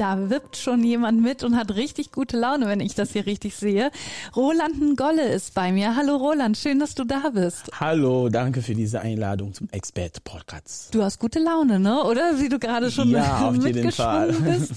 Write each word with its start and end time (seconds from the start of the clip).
Da 0.00 0.30
wippt 0.30 0.56
schon 0.56 0.82
jemand 0.82 1.20
mit 1.20 1.44
und 1.44 1.58
hat 1.58 1.74
richtig 1.74 2.10
gute 2.10 2.38
Laune, 2.38 2.68
wenn 2.68 2.80
ich 2.80 2.94
das 2.94 3.12
hier 3.12 3.26
richtig 3.26 3.54
sehe. 3.54 3.90
Roland 4.34 4.96
Ngolle 4.96 5.28
ist 5.28 5.52
bei 5.52 5.72
mir. 5.72 5.94
Hallo 5.94 6.16
Roland, 6.16 6.56
schön, 6.56 6.78
dass 6.78 6.94
du 6.94 7.04
da 7.04 7.28
bist. 7.34 7.70
Hallo, 7.78 8.30
danke 8.30 8.62
für 8.62 8.74
diese 8.74 9.02
Einladung 9.02 9.52
zum 9.52 9.68
Expert-Podcast. 9.68 10.94
Du 10.94 11.02
hast 11.02 11.18
gute 11.18 11.38
Laune, 11.38 11.78
ne? 11.78 12.02
Oder 12.04 12.40
wie 12.40 12.48
du 12.48 12.58
gerade 12.58 12.90
schon 12.90 13.10
ja, 13.10 13.40
auf 13.46 13.56
jeden 13.56 13.92
Fall. 13.92 14.32
bist. 14.32 14.72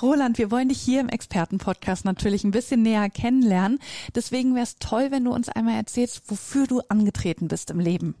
Roland, 0.00 0.38
wir 0.38 0.50
wollen 0.50 0.70
dich 0.70 0.80
hier 0.80 1.02
im 1.02 1.10
Experten-Podcast 1.10 2.06
natürlich 2.06 2.42
ein 2.42 2.50
bisschen 2.50 2.80
näher 2.80 3.10
kennenlernen. 3.10 3.78
Deswegen 4.14 4.54
wäre 4.54 4.64
es 4.64 4.76
toll, 4.78 5.08
wenn 5.10 5.24
du 5.24 5.34
uns 5.34 5.50
einmal 5.50 5.74
erzählst, 5.74 6.22
wofür 6.28 6.66
du 6.66 6.80
angetreten 6.88 7.48
bist 7.48 7.70
im 7.70 7.78
Leben. 7.78 8.14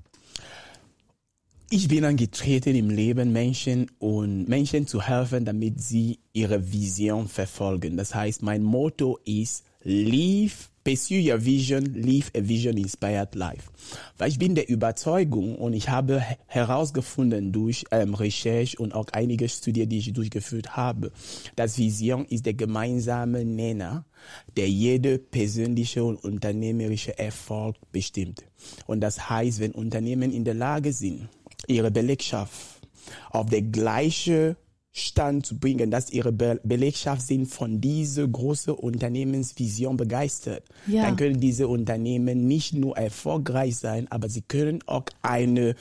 Ich 1.68 1.88
bin 1.88 2.04
angetreten 2.04 2.76
im 2.76 2.90
Leben 2.90 3.32
Menschen 3.32 3.90
und 3.98 4.48
Menschen 4.48 4.86
zu 4.86 5.02
helfen, 5.02 5.44
damit 5.44 5.80
sie 5.80 6.20
ihre 6.32 6.72
Vision 6.72 7.26
verfolgen. 7.26 7.96
Das 7.96 8.14
heißt, 8.14 8.40
mein 8.40 8.62
Motto 8.62 9.18
ist 9.24 9.64
Live, 9.82 10.70
pursue 10.84 11.32
your 11.32 11.44
vision, 11.44 11.84
live 11.94 12.30
a 12.36 12.40
vision 12.40 12.76
inspired 12.76 13.34
life. 13.34 13.68
Weil 14.16 14.28
ich 14.28 14.38
bin 14.38 14.54
der 14.54 14.68
Überzeugung 14.68 15.56
und 15.56 15.72
ich 15.72 15.88
habe 15.88 16.22
herausgefunden 16.46 17.50
durch 17.50 17.84
ähm, 17.90 18.14
Recherche 18.14 18.78
und 18.78 18.94
auch 18.94 19.06
einige 19.12 19.48
Studien, 19.48 19.88
die 19.88 19.98
ich 19.98 20.12
durchgeführt 20.12 20.76
habe, 20.76 21.10
dass 21.56 21.78
Vision 21.78 22.26
ist 22.26 22.46
der 22.46 22.54
gemeinsame 22.54 23.44
Nenner, 23.44 24.04
der 24.56 24.68
jede 24.68 25.18
persönliche 25.18 26.04
und 26.04 26.22
unternehmerische 26.22 27.18
Erfolg 27.18 27.74
bestimmt. 27.90 28.44
Und 28.86 29.00
das 29.00 29.28
heißt, 29.28 29.58
wenn 29.58 29.72
Unternehmen 29.72 30.30
in 30.30 30.44
der 30.44 30.54
Lage 30.54 30.92
sind, 30.92 31.28
ihre 31.66 31.90
Belegschaft 31.90 32.80
auf 33.30 33.48
der 33.48 33.62
gleiche 33.62 34.56
Stand 34.98 35.44
zu 35.44 35.58
bringen, 35.58 35.90
dass 35.90 36.10
ihre 36.10 36.32
Be 36.32 36.58
Belegschaft 36.64 37.20
sind 37.20 37.46
von 37.46 37.82
dieser 37.82 38.26
großen 38.26 38.72
Unternehmensvision 38.72 39.98
begeistert. 39.98 40.64
Ja. 40.86 41.02
Dann 41.02 41.16
können 41.16 41.38
diese 41.38 41.68
Unternehmen 41.68 42.48
nicht 42.48 42.72
nur 42.72 42.96
erfolgreich 42.96 43.76
sein, 43.76 44.10
aber 44.10 44.30
sie 44.30 44.40
können 44.40 44.82
auch 44.86 45.04
eine 45.20 45.74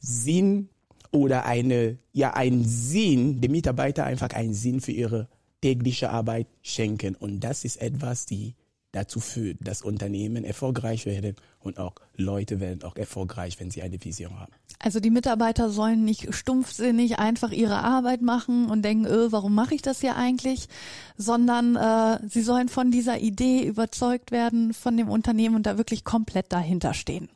Sinn 0.00 0.68
oder 1.12 1.46
eine, 1.46 1.98
ja, 2.12 2.34
einen 2.34 2.64
Sinn, 2.64 3.40
den 3.40 3.52
Mitarbeiter 3.52 4.04
einfach 4.04 4.30
einen 4.30 4.52
Sinn 4.52 4.80
für 4.80 4.92
ihre 4.92 5.28
tägliche 5.60 6.10
Arbeit 6.10 6.48
schenken. 6.62 7.14
Und 7.14 7.40
das 7.40 7.64
ist 7.64 7.80
etwas, 7.80 8.26
die 8.26 8.56
dazu 8.90 9.20
führt, 9.20 9.58
dass 9.60 9.82
Unternehmen 9.82 10.42
erfolgreich 10.44 11.06
werden 11.06 11.36
und 11.66 11.78
auch 11.78 11.94
Leute 12.16 12.60
werden 12.60 12.82
auch 12.82 12.96
erfolgreich, 12.96 13.60
wenn 13.60 13.70
sie 13.70 13.82
eine 13.82 14.02
Vision 14.02 14.38
haben. 14.38 14.52
Also 14.78 15.00
die 15.00 15.10
Mitarbeiter 15.10 15.70
sollen 15.70 16.04
nicht 16.04 16.34
stumpfsinnig 16.34 17.18
einfach 17.18 17.50
ihre 17.50 17.78
Arbeit 17.82 18.22
machen 18.22 18.70
und 18.70 18.82
denken, 18.82 19.06
öh, 19.06 19.28
warum 19.30 19.54
mache 19.54 19.74
ich 19.74 19.82
das 19.82 20.00
hier 20.00 20.16
eigentlich, 20.16 20.68
sondern 21.16 21.76
äh, 21.76 22.18
sie 22.28 22.42
sollen 22.42 22.68
von 22.68 22.90
dieser 22.90 23.18
Idee 23.18 23.64
überzeugt 23.64 24.30
werden 24.30 24.72
von 24.72 24.96
dem 24.96 25.08
Unternehmen 25.08 25.56
und 25.56 25.66
da 25.66 25.78
wirklich 25.78 26.04
komplett 26.04 26.52
dahinter 26.52 26.94
stehen. 26.94 27.28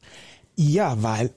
Ja, 0.56 1.02
weil 1.02 1.30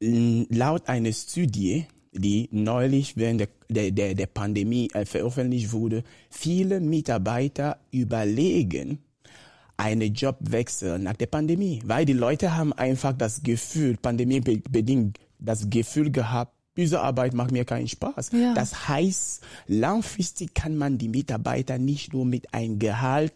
laut 0.00 0.88
einer 0.88 1.12
Studie, 1.12 1.86
die 2.12 2.48
neulich 2.50 3.16
während 3.16 3.46
der, 3.68 3.90
der, 3.90 4.14
der 4.14 4.26
Pandemie 4.26 4.88
äh, 4.94 5.04
veröffentlicht 5.04 5.72
wurde, 5.72 6.02
viele 6.30 6.80
Mitarbeiter 6.80 7.78
überlegen, 7.90 8.98
einen 9.80 10.12
Jobwechsel 10.14 10.98
nach 10.98 11.16
der 11.16 11.26
Pandemie, 11.26 11.80
weil 11.84 12.04
die 12.04 12.12
Leute 12.12 12.54
haben 12.56 12.72
einfach 12.72 13.12
das 13.12 13.42
Gefühl, 13.42 13.96
pandemiebedingt 13.96 15.18
das 15.38 15.70
Gefühl 15.70 16.10
gehabt, 16.10 16.54
diese 16.76 17.00
Arbeit 17.00 17.34
macht 17.34 17.50
mir 17.50 17.64
keinen 17.64 17.88
Spaß. 17.88 18.30
Ja. 18.32 18.54
Das 18.54 18.88
heißt, 18.88 19.42
langfristig 19.66 20.54
kann 20.54 20.76
man 20.76 20.98
die 20.98 21.08
Mitarbeiter 21.08 21.78
nicht 21.78 22.12
nur 22.12 22.24
mit 22.24 22.54
einem 22.54 22.78
Gehalt 22.78 23.32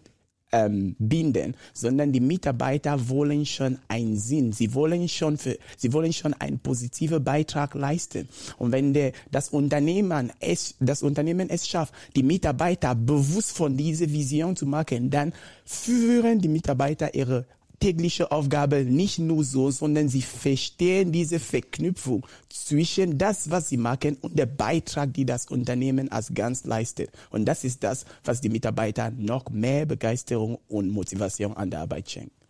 ähm, 0.54 0.94
binden, 1.00 1.56
sondern 1.72 2.12
die 2.12 2.20
Mitarbeiter 2.20 3.08
wollen 3.08 3.44
schon 3.44 3.78
einen 3.88 4.16
Sinn, 4.16 4.52
sie 4.52 4.72
wollen 4.72 5.08
schon 5.08 5.36
für, 5.36 5.58
sie 5.76 5.92
wollen 5.92 6.12
schon 6.12 6.32
einen 6.34 6.60
positiven 6.60 7.24
Beitrag 7.24 7.74
leisten. 7.74 8.28
Und 8.58 8.70
wenn 8.70 8.94
der, 8.94 9.12
das 9.32 9.48
Unternehmen 9.48 10.32
es, 10.38 10.76
das 10.78 11.02
Unternehmen 11.02 11.50
es 11.50 11.66
schafft, 11.66 11.92
die 12.14 12.22
Mitarbeiter 12.22 12.94
bewusst 12.94 13.56
von 13.56 13.76
dieser 13.76 14.10
Vision 14.10 14.54
zu 14.54 14.66
machen, 14.66 15.10
dann 15.10 15.32
führen 15.64 16.38
die 16.40 16.48
Mitarbeiter 16.48 17.14
ihre 17.14 17.46
tägliche 17.80 18.30
Aufgabe 18.30 18.84
nicht 18.84 19.18
nur 19.18 19.44
so, 19.44 19.70
sondern 19.70 20.08
sie 20.08 20.22
verstehen 20.22 21.12
diese 21.12 21.40
Verknüpfung 21.40 22.26
zwischen 22.48 23.18
das, 23.18 23.50
was 23.50 23.68
sie 23.68 23.76
machen 23.76 24.16
und 24.20 24.38
der 24.38 24.46
Beitrag, 24.46 25.12
die 25.14 25.24
das 25.24 25.46
Unternehmen 25.46 26.10
als 26.10 26.32
ganz 26.34 26.64
leistet. 26.64 27.10
Und 27.30 27.44
das 27.44 27.64
ist 27.64 27.82
das, 27.82 28.04
was 28.24 28.40
die 28.40 28.48
Mitarbeiter 28.48 29.10
noch 29.10 29.50
mehr 29.50 29.86
Begeisterung 29.86 30.58
und 30.68 30.90
Motivation 30.90 31.54
an 31.54 31.70
der 31.70 31.80
Arbeit 31.80 32.10
schenkt. 32.10 32.43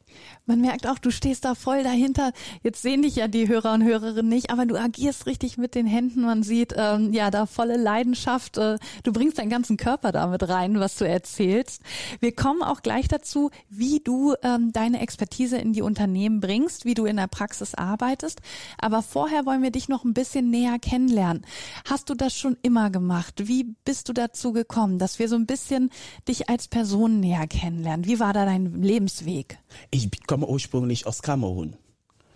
Man 0.46 0.60
merkt 0.60 0.86
auch, 0.86 0.98
du 0.98 1.10
stehst 1.10 1.44
da 1.44 1.54
voll 1.54 1.82
dahinter. 1.82 2.32
Jetzt 2.62 2.82
sehen 2.82 3.02
dich 3.02 3.16
ja 3.16 3.28
die 3.28 3.48
Hörer 3.48 3.72
und 3.72 3.82
Hörerinnen 3.82 4.28
nicht, 4.28 4.50
aber 4.50 4.66
du 4.66 4.76
agierst 4.76 5.26
richtig 5.26 5.56
mit 5.56 5.74
den 5.74 5.86
Händen. 5.86 6.22
Man 6.22 6.42
sieht 6.42 6.74
ähm, 6.76 7.12
ja 7.12 7.30
da 7.30 7.46
volle 7.46 7.76
Leidenschaft. 7.76 8.58
Äh, 8.58 8.78
du 9.02 9.12
bringst 9.12 9.38
deinen 9.38 9.50
ganzen 9.50 9.76
Körper 9.76 10.12
damit 10.12 10.48
rein, 10.48 10.78
was 10.80 10.96
du 10.96 11.06
erzählst. 11.06 11.82
Wir 12.20 12.34
kommen 12.34 12.62
auch 12.62 12.82
gleich 12.82 13.08
dazu, 13.08 13.50
wie 13.70 14.00
du 14.00 14.34
ähm, 14.42 14.72
deine 14.72 15.00
Expertise 15.00 15.56
in 15.56 15.72
die 15.72 15.82
Unternehmen 15.82 16.40
bringst, 16.40 16.84
wie 16.84 16.94
du 16.94 17.06
in 17.06 17.16
der 17.16 17.26
Praxis 17.26 17.74
arbeitest. 17.74 18.40
Aber 18.78 19.02
vorher 19.02 19.46
wollen 19.46 19.62
wir 19.62 19.70
dich 19.70 19.88
noch 19.88 20.04
ein 20.04 20.14
bisschen 20.14 20.50
näher 20.50 20.78
kennenlernen. 20.78 21.46
Hast 21.88 22.10
du 22.10 22.14
das 22.14 22.36
schon 22.36 22.56
immer 22.62 22.90
gemacht? 22.90 23.48
Wie 23.48 23.74
bist 23.84 24.08
du 24.08 24.12
dazu 24.12 24.52
gekommen, 24.52 24.98
dass 24.98 25.18
wir 25.18 25.28
so 25.28 25.36
ein 25.36 25.46
bisschen 25.46 25.90
dich 26.28 26.48
als 26.48 26.68
Person 26.68 27.20
näher 27.20 27.46
kennenlernen? 27.46 28.06
Wie 28.06 28.20
war 28.20 28.32
da 28.32 28.44
dein 28.44 28.82
Lebensweg? 28.82 29.58
Ich 29.90 30.03
ich 30.12 30.26
komme 30.26 30.46
ursprünglich 30.46 31.06
aus 31.06 31.22
Kamerun. 31.22 31.76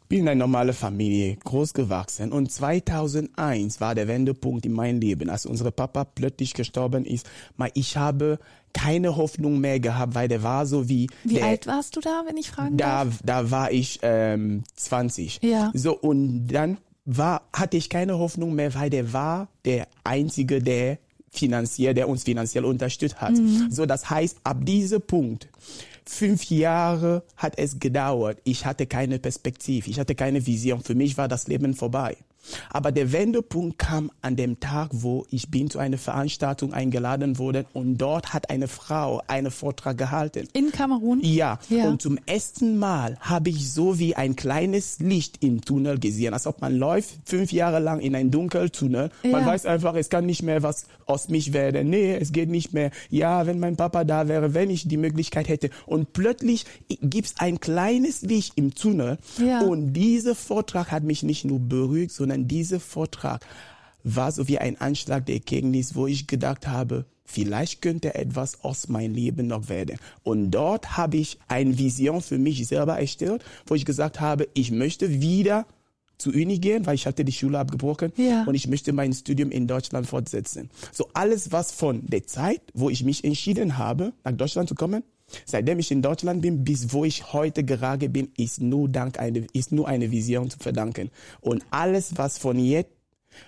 Bin 0.08 0.20
in 0.20 0.28
einer 0.28 0.46
normalen 0.46 0.72
Familie 0.72 1.36
groß 1.36 1.74
gewachsen 1.74 2.32
und 2.32 2.50
2001 2.50 3.78
war 3.80 3.94
der 3.94 4.08
Wendepunkt 4.08 4.64
in 4.64 4.72
meinem 4.72 5.00
Leben, 5.00 5.28
als 5.28 5.44
unser 5.44 5.70
Papa 5.70 6.04
plötzlich 6.04 6.54
gestorben 6.54 7.04
ist. 7.04 7.28
Ich 7.74 7.98
habe 7.98 8.38
keine 8.72 9.16
Hoffnung 9.16 9.60
mehr 9.60 9.80
gehabt, 9.80 10.14
weil 10.14 10.28
der 10.28 10.42
war 10.42 10.64
so 10.64 10.88
wie. 10.88 11.08
Wie 11.24 11.34
der, 11.34 11.46
alt 11.46 11.66
warst 11.66 11.94
du 11.96 12.00
da, 12.00 12.22
wenn 12.26 12.38
ich 12.38 12.50
fragen 12.50 12.78
da, 12.78 13.04
darf? 13.04 13.18
Da 13.22 13.50
war 13.50 13.70
ich 13.70 13.98
ähm, 14.02 14.64
20. 14.76 15.40
Ja. 15.42 15.70
So 15.74 15.94
und 15.94 16.48
dann 16.48 16.78
war 17.04 17.42
hatte 17.52 17.76
ich 17.76 17.90
keine 17.90 18.18
Hoffnung 18.18 18.54
mehr, 18.54 18.74
weil 18.74 18.88
der 18.88 19.12
war 19.12 19.48
der 19.66 19.88
einzige, 20.04 20.62
der 20.62 20.98
finanziell, 21.30 21.94
der 21.94 22.08
uns 22.08 22.24
finanziell 22.24 22.64
unterstützt 22.64 23.20
hat. 23.20 23.32
Mhm. 23.32 23.68
So 23.70 23.86
das 23.86 24.08
heißt, 24.08 24.38
ab 24.44 24.64
diesem 24.64 25.02
Punkt 25.02 25.48
Fünf 26.10 26.48
Jahre 26.48 27.22
hat 27.36 27.58
es 27.58 27.78
gedauert. 27.78 28.40
Ich 28.44 28.64
hatte 28.64 28.86
keine 28.86 29.18
Perspektive, 29.18 29.90
ich 29.90 30.00
hatte 30.00 30.14
keine 30.14 30.46
Vision. 30.46 30.80
Für 30.80 30.94
mich 30.94 31.18
war 31.18 31.28
das 31.28 31.48
Leben 31.48 31.74
vorbei. 31.74 32.16
Aber 32.70 32.92
der 32.92 33.12
Wendepunkt 33.12 33.78
kam 33.78 34.10
an 34.22 34.36
dem 34.36 34.60
Tag, 34.60 34.90
wo 34.92 35.26
ich 35.30 35.50
bin 35.50 35.70
zu 35.70 35.78
einer 35.78 35.98
Veranstaltung 35.98 36.72
eingeladen 36.72 37.38
wurde 37.38 37.66
und 37.72 37.98
dort 37.98 38.32
hat 38.32 38.50
eine 38.50 38.68
Frau 38.68 39.22
einen 39.26 39.50
Vortrag 39.50 39.98
gehalten. 39.98 40.48
In 40.52 40.72
Kamerun? 40.72 41.20
Ja. 41.22 41.58
ja. 41.68 41.88
Und 41.88 42.02
zum 42.02 42.18
ersten 42.26 42.78
Mal 42.78 43.16
habe 43.20 43.50
ich 43.50 43.72
so 43.72 43.98
wie 43.98 44.14
ein 44.14 44.36
kleines 44.36 44.98
Licht 45.00 45.42
im 45.42 45.60
Tunnel 45.60 45.98
gesehen, 45.98 46.34
als 46.34 46.46
ob 46.46 46.60
man 46.60 46.76
läuft 46.76 47.18
fünf 47.24 47.52
Jahre 47.52 47.78
lang 47.78 48.00
in 48.00 48.14
ein 48.14 48.30
Dunkeltunnel. 48.30 49.10
Ja. 49.22 49.30
Man 49.30 49.46
weiß 49.46 49.66
einfach, 49.66 49.94
es 49.94 50.08
kann 50.08 50.26
nicht 50.26 50.42
mehr 50.42 50.62
was 50.62 50.86
aus 51.06 51.28
mich 51.28 51.52
werden. 51.52 51.90
Nee, 51.90 52.14
es 52.14 52.32
geht 52.32 52.50
nicht 52.50 52.72
mehr. 52.72 52.90
Ja, 53.10 53.46
wenn 53.46 53.58
mein 53.58 53.76
Papa 53.76 54.04
da 54.04 54.28
wäre, 54.28 54.54
wenn 54.54 54.70
ich 54.70 54.88
die 54.88 54.96
Möglichkeit 54.96 55.48
hätte. 55.48 55.70
Und 55.86 56.12
plötzlich 56.12 56.66
gibt 57.00 57.28
es 57.28 57.34
ein 57.38 57.60
kleines 57.60 58.22
Licht 58.22 58.52
im 58.56 58.74
Tunnel. 58.74 59.18
Ja. 59.44 59.62
Und 59.62 59.92
dieser 59.94 60.34
Vortrag 60.34 60.90
hat 60.90 61.02
mich 61.02 61.22
nicht 61.22 61.44
nur 61.44 61.60
berührt, 61.60 62.10
sondern 62.10 62.27
sondern 62.28 62.46
dieser 62.46 62.78
Vortrag 62.78 63.46
war 64.04 64.32
so 64.32 64.48
wie 64.48 64.58
ein 64.58 64.78
Anschlag 64.80 65.24
der 65.24 65.36
Erkenntnis, 65.36 65.94
wo 65.94 66.06
ich 66.06 66.26
gedacht 66.26 66.68
habe, 66.68 67.06
vielleicht 67.24 67.80
könnte 67.80 68.14
etwas 68.14 68.62
aus 68.62 68.88
meinem 68.88 69.14
Leben 69.14 69.46
noch 69.46 69.70
werden. 69.70 69.96
Und 70.24 70.50
dort 70.50 70.98
habe 70.98 71.16
ich 71.16 71.38
eine 71.48 71.78
Vision 71.78 72.20
für 72.20 72.36
mich 72.36 72.66
selber 72.66 72.98
erstellt, 72.98 73.42
wo 73.66 73.74
ich 73.74 73.86
gesagt 73.86 74.20
habe, 74.20 74.46
ich 74.52 74.70
möchte 74.70 75.22
wieder 75.22 75.66
zu 76.18 76.30
Uni 76.30 76.58
gehen, 76.58 76.84
weil 76.84 76.96
ich 76.96 77.06
hatte 77.06 77.24
die 77.24 77.32
Schule 77.32 77.58
abgebrochen 77.58 78.12
ja. 78.16 78.44
und 78.44 78.54
ich 78.54 78.68
möchte 78.68 78.92
mein 78.92 79.14
Studium 79.14 79.50
in 79.50 79.66
Deutschland 79.66 80.06
fortsetzen. 80.06 80.68
So 80.92 81.08
alles, 81.14 81.50
was 81.50 81.72
von 81.72 82.04
der 82.06 82.24
Zeit, 82.24 82.60
wo 82.74 82.90
ich 82.90 83.04
mich 83.04 83.24
entschieden 83.24 83.78
habe, 83.78 84.12
nach 84.22 84.32
Deutschland 84.32 84.68
zu 84.68 84.74
kommen, 84.74 85.02
Seitdem 85.44 85.78
ich 85.78 85.90
in 85.90 86.02
Deutschland 86.02 86.42
bin, 86.42 86.64
bis 86.64 86.92
wo 86.92 87.04
ich 87.04 87.32
heute 87.32 87.64
gerade 87.64 88.08
bin, 88.08 88.32
ist 88.36 88.60
nur 88.60 88.88
dank 88.88 89.18
eine, 89.18 89.46
ist 89.52 89.72
nur 89.72 89.88
eine 89.88 90.10
Vision 90.10 90.50
zu 90.50 90.58
verdanken. 90.58 91.10
Und 91.40 91.64
alles, 91.70 92.16
was 92.16 92.38
von 92.38 92.58
jetzt 92.58 92.90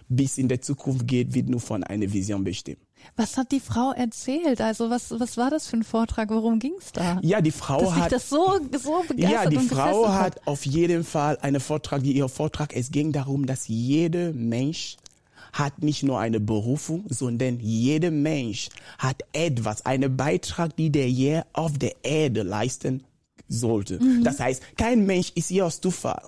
bis 0.09 0.39
in 0.39 0.49
der 0.49 0.61
Zukunft 0.61 1.07
geht, 1.07 1.35
wird 1.35 1.49
nur 1.49 1.61
von 1.61 1.85
einer 1.85 2.13
Vision 2.13 2.45
bestimmt. 2.45 2.79
Was 3.17 3.39
hat 3.39 3.51
die 3.51 3.61
Frau 3.61 3.93
erzählt? 3.93 4.61
Also 4.61 4.91
was, 4.91 5.19
was 5.19 5.37
war 5.37 5.51
das 5.51 5.67
für 5.67 5.79
ein 5.79 5.85
Vortrag? 5.85 6.29
Worum 6.31 6.59
ging 6.59 6.75
es 6.79 6.93
da? 6.93 7.19
Ja, 7.23 7.41
die 7.41 7.51
Frau 7.51 7.81
Dass 7.81 7.95
hat 7.97 8.13
das 8.13 8.29
so, 8.29 8.61
so 8.79 9.03
begeistert 9.09 9.45
Ja, 9.45 9.47
die 9.49 9.59
Frau 9.59 10.09
hat 10.09 10.47
auf 10.47 10.67
jeden 10.67 11.03
Fall 11.05 11.39
einen 11.41 11.61
Vortrag, 11.61 12.05
ihr 12.05 12.29
Vortrag, 12.29 12.77
es 12.77 12.91
ging 12.91 13.13
darum, 13.13 13.47
dass 13.47 13.69
jeder 13.69 14.33
Mensch 14.33 14.97
hat 15.53 15.83
nicht 15.83 16.03
nur 16.03 16.19
eine 16.19 16.41
Berufung, 16.41 17.05
sondern 17.09 17.59
jeder 17.61 18.11
Mensch 18.11 18.69
hat 18.99 19.23
etwas, 19.33 19.85
einen 19.87 20.17
Beitrag, 20.17 20.77
die 20.77 20.91
der 20.91 21.07
hier 21.07 21.47
auf 21.53 21.79
der 21.79 21.95
Erde 22.03 22.43
leisten 22.43 23.05
sollte. 23.49 23.99
Das 24.23 24.41
heißt, 24.41 24.63
kein 24.77 25.07
Mensch 25.07 25.33
ist 25.35 25.49
hier 25.49 25.67
aus 25.67 25.81
Zufall. 25.81 26.23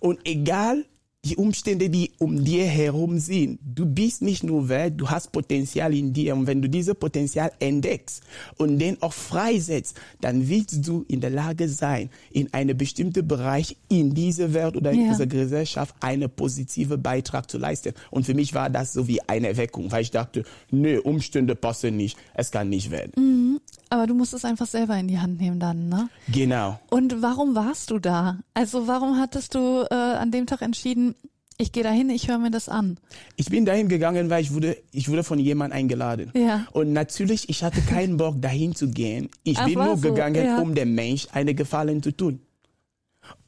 Und 0.00 0.20
egal, 0.24 0.84
die 1.28 1.36
Umstände, 1.36 1.90
die 1.90 2.10
um 2.18 2.44
dir 2.44 2.64
herum 2.64 3.18
sind. 3.18 3.58
Du 3.62 3.84
bist 3.86 4.22
nicht 4.22 4.42
nur 4.44 4.68
wert, 4.68 4.94
du 4.96 5.08
hast 5.10 5.30
Potenzial 5.32 5.94
in 5.94 6.12
dir. 6.12 6.34
Und 6.34 6.46
wenn 6.46 6.62
du 6.62 6.68
dieses 6.68 6.94
Potenzial 6.94 7.52
entdeckst 7.60 8.22
und 8.56 8.78
den 8.78 9.00
auch 9.02 9.12
freisetzt, 9.12 9.96
dann 10.20 10.48
willst 10.48 10.86
du 10.86 11.04
in 11.08 11.20
der 11.20 11.30
Lage 11.30 11.68
sein, 11.68 12.10
in 12.30 12.52
einem 12.54 12.76
bestimmten 12.76 13.26
Bereich 13.28 13.76
in 13.88 14.14
dieser 14.14 14.54
Welt 14.54 14.76
oder 14.76 14.90
in 14.92 15.02
Ja. 15.04 15.10
dieser 15.12 15.26
Gesellschaft 15.26 15.94
einen 16.00 16.30
positiven 16.30 17.00
Beitrag 17.02 17.50
zu 17.50 17.58
leisten. 17.58 17.92
Und 18.10 18.24
für 18.24 18.34
mich 18.34 18.54
war 18.54 18.70
das 18.70 18.92
so 18.92 19.06
wie 19.06 19.20
eine 19.28 19.48
Erweckung, 19.48 19.92
weil 19.92 20.02
ich 20.02 20.10
dachte, 20.10 20.44
nö, 20.70 21.00
Umstände 21.00 21.54
passen 21.54 21.96
nicht, 21.96 22.16
es 22.34 22.50
kann 22.50 22.68
nicht 22.70 22.90
werden. 22.90 23.58
Aber 23.90 24.06
du 24.06 24.14
musst 24.14 24.34
es 24.34 24.44
einfach 24.44 24.66
selber 24.66 24.96
in 24.98 25.08
die 25.08 25.18
Hand 25.18 25.40
nehmen 25.40 25.58
dann, 25.58 25.88
ne? 25.88 26.08
Genau. 26.30 26.78
Und 26.90 27.22
warum 27.22 27.54
warst 27.54 27.90
du 27.90 27.98
da? 27.98 28.38
Also 28.54 28.86
warum 28.86 29.18
hattest 29.18 29.54
du 29.54 29.86
äh, 29.90 29.94
an 29.94 30.30
dem 30.30 30.46
Tag 30.46 30.60
entschieden, 30.62 31.14
ich 31.58 31.72
gehe 31.72 31.82
dahin, 31.82 32.08
ich 32.08 32.28
höre 32.28 32.38
mir 32.38 32.52
das 32.52 32.68
an? 32.68 32.98
Ich 33.36 33.50
bin 33.50 33.64
dahin 33.64 33.88
gegangen, 33.88 34.30
weil 34.30 34.42
ich 34.42 34.54
wurde, 34.54 34.76
ich 34.92 35.08
wurde 35.08 35.24
von 35.24 35.40
jemandem 35.40 35.76
eingeladen. 35.76 36.30
Ja. 36.34 36.66
Und 36.72 36.92
natürlich, 36.92 37.48
ich 37.48 37.64
hatte 37.64 37.80
keinen 37.82 38.16
Bock, 38.16 38.36
dahin 38.40 38.76
zu 38.76 38.88
gehen. 38.88 39.28
Ich 39.42 39.58
Ach, 39.58 39.64
bin 39.64 39.74
nur 39.74 39.96
so, 39.96 40.08
gegangen, 40.08 40.44
ja. 40.44 40.60
um 40.60 40.74
dem 40.74 40.94
Mensch 40.94 41.26
eine 41.32 41.54
Gefallen 41.54 42.02
zu 42.02 42.12
tun. 42.12 42.40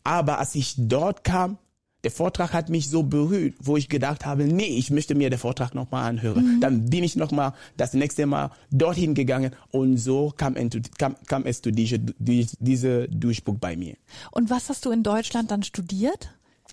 Aber 0.03 0.39
als 0.39 0.57
ich 0.57 0.75
dort 0.77 1.23
kam, 1.23 1.59
der 2.03 2.11
Vortrag 2.11 2.53
hat 2.53 2.69
mich 2.69 2.89
so 2.89 3.03
berührt, 3.03 3.55
wo 3.61 3.77
ich 3.77 3.89
gedacht 3.89 4.25
habe, 4.25 4.45
nee, 4.45 4.65
ich 4.65 4.91
möchte 4.91 5.15
mir 5.15 5.31
den 5.31 5.39
Vortrag 5.39 5.75
nochmal 5.75 6.09
anhören. 6.09 6.57
Mhm. 6.57 6.61
Dann 6.61 6.91
bin 6.91 7.05
ich 7.05 7.15
nochmal 7.15 7.53
das 7.77 7.93
nächste 7.93 8.27
Mal 8.27 8.51
dorthin 8.71 9.15
gegangen 9.15 9.55
und 9.71 9.99
so 9.99 10.33
kam, 10.37 10.55
kam, 10.99 11.15
kam 11.27 11.45
es 11.45 11.61
zu 11.63 11.71
diese, 11.71 11.99
diese, 11.99 12.57
diese 12.59 13.09
Durchbruch 13.09 13.59
bei 13.61 13.77
mir. 13.77 13.97
Und 14.31 14.51
was 14.51 14.69
hast 14.69 14.87
du 14.87 14.91
in 14.91 15.03
Deutschland 15.03 15.51
dann 15.51 15.63
studiert? 15.63 16.31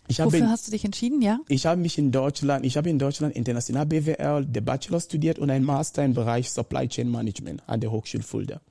Ich 0.08 0.22
habe 0.22 0.32
Wofür 0.32 0.50
hast 0.50 0.68
du 0.68 0.72
dich 0.72 0.86
entschieden, 0.86 1.22
ja? 1.22 1.40
ich 1.50 1.66
habe 1.66 1.82
mich 1.82 1.98
in 1.98 2.12
Deutschland, 2.12 2.66
ich 2.66 2.78
habe 2.78 2.90
in 2.90 2.98
Deutschland 2.98 3.36
international 3.36 3.86
BWL, 3.86 4.46
der 4.46 4.62
Bachelor 4.62 5.00
studiert 5.00 5.38
und 5.38 5.50
ein 5.50 5.64
Master 5.64 6.04
im 6.06 6.14
Bereich 6.14 6.50
Supply 6.50 6.88
Chain 6.88 7.12
Management 7.12 7.62
an 7.68 7.82
der 7.82 7.92
Hochschule 7.92 8.24
Fulda. 8.24 8.62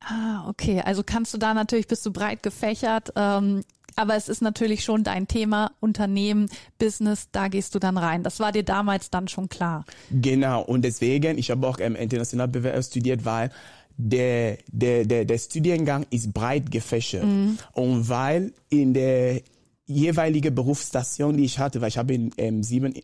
Ah, 0.00 0.48
okay. 0.48 0.80
Also 0.84 1.02
kannst 1.04 1.34
du 1.34 1.38
da 1.38 1.54
natürlich, 1.54 1.88
bist 1.88 2.06
du 2.06 2.12
breit 2.12 2.42
gefächert, 2.42 3.12
ähm, 3.16 3.64
aber 3.96 4.14
es 4.14 4.28
ist 4.28 4.42
natürlich 4.42 4.84
schon 4.84 5.02
dein 5.02 5.26
Thema, 5.26 5.72
Unternehmen, 5.80 6.48
Business, 6.78 7.28
da 7.32 7.48
gehst 7.48 7.74
du 7.74 7.80
dann 7.80 7.98
rein. 7.98 8.22
Das 8.22 8.38
war 8.38 8.52
dir 8.52 8.62
damals 8.62 9.10
dann 9.10 9.26
schon 9.26 9.48
klar. 9.48 9.84
Genau, 10.10 10.62
und 10.62 10.82
deswegen, 10.82 11.36
ich 11.36 11.50
habe 11.50 11.66
auch 11.66 11.80
ähm, 11.80 11.96
international 11.96 12.46
BWL 12.46 12.82
studiert, 12.84 13.24
weil 13.24 13.50
der, 13.96 14.58
der, 14.70 15.04
der, 15.04 15.24
der 15.24 15.38
Studiengang 15.38 16.06
ist 16.10 16.32
breit 16.32 16.70
gefächert. 16.70 17.24
Und 17.72 18.08
weil 18.08 18.52
in 18.68 18.94
der 18.94 19.40
jeweiligen 19.88 20.54
Berufsstation, 20.54 21.36
die 21.36 21.44
ich 21.44 21.58
hatte, 21.58 21.80
weil 21.80 21.88
ich 21.88 21.98
habe 21.98 22.14
in 22.14 22.30
ähm, 22.36 22.62
sieben 22.62 22.94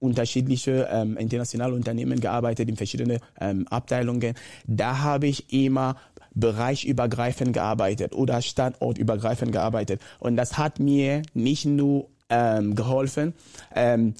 unterschiedliche 0.00 0.88
ähm, 0.90 1.16
internationale 1.16 1.74
Unternehmen 1.74 2.18
gearbeitet 2.18 2.68
in 2.68 2.76
verschiedenen 2.76 3.20
ähm, 3.40 3.68
Abteilungen. 3.68 4.34
Da 4.66 4.98
habe 4.98 5.28
ich 5.28 5.52
immer 5.52 5.96
bereichübergreifend 6.34 7.52
gearbeitet 7.52 8.14
oder 8.14 8.42
standortübergreifend 8.42 9.52
gearbeitet. 9.52 10.00
Und 10.18 10.36
das 10.36 10.58
hat 10.58 10.80
mir 10.80 11.22
nicht 11.34 11.66
nur 11.66 12.08
ähm, 12.30 12.74
geholfen, 12.74 13.34
ähm, 13.76 14.14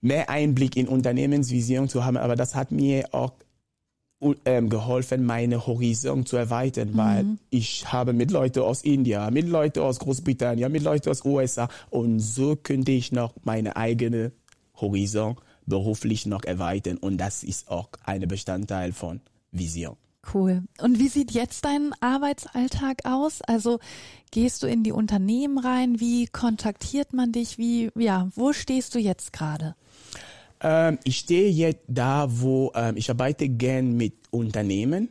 mehr 0.00 0.30
Einblick 0.30 0.76
in 0.76 0.88
Unternehmensvision 0.88 1.88
zu 1.88 2.04
haben, 2.04 2.16
aber 2.16 2.34
das 2.34 2.54
hat 2.54 2.72
mir 2.72 3.12
auch 3.12 3.32
ähm, 4.44 4.70
geholfen, 4.70 5.26
meine 5.26 5.66
Horizont 5.66 6.28
zu 6.28 6.36
erweitern, 6.36 6.90
weil 6.94 7.26
ich 7.50 7.92
habe 7.92 8.12
mit 8.12 8.30
Leuten 8.30 8.60
aus 8.60 8.82
India, 8.82 9.30
mit 9.30 9.46
Leuten 9.46 9.80
aus 9.80 9.98
Großbritannien, 9.98 10.72
mit 10.72 10.82
Leuten 10.82 11.10
aus 11.10 11.24
USA 11.24 11.68
und 11.90 12.20
so 12.20 12.56
könnte 12.56 12.92
ich 12.92 13.12
noch 13.12 13.34
meine 13.44 13.76
eigene 13.76 14.32
Horizont 14.80 15.38
beruflich 15.66 16.26
noch 16.26 16.44
erweitern 16.44 16.96
und 16.96 17.18
das 17.18 17.42
ist 17.42 17.68
auch 17.68 17.88
ein 18.04 18.26
Bestandteil 18.26 18.92
von 18.92 19.20
Vision. 19.52 19.96
Cool. 20.32 20.64
Und 20.80 20.98
wie 20.98 21.08
sieht 21.08 21.30
jetzt 21.30 21.64
dein 21.64 21.92
Arbeitsalltag 22.00 23.04
aus? 23.04 23.42
Also 23.42 23.78
gehst 24.32 24.62
du 24.62 24.66
in 24.66 24.82
die 24.82 24.92
Unternehmen 24.92 25.58
rein? 25.58 26.00
Wie 26.00 26.26
kontaktiert 26.26 27.12
man 27.12 27.32
dich? 27.32 27.58
Wie, 27.58 27.90
ja, 27.94 28.28
wo 28.34 28.52
stehst 28.52 28.94
du 28.94 28.98
jetzt 28.98 29.32
gerade? 29.32 29.76
Ähm, 30.60 30.98
ich 31.04 31.18
stehe 31.18 31.50
jetzt 31.50 31.82
da, 31.88 32.26
wo 32.28 32.72
ähm, 32.74 32.96
ich 32.96 33.10
arbeite 33.10 33.48
gern 33.48 33.96
mit 33.96 34.14
Unternehmen. 34.30 35.08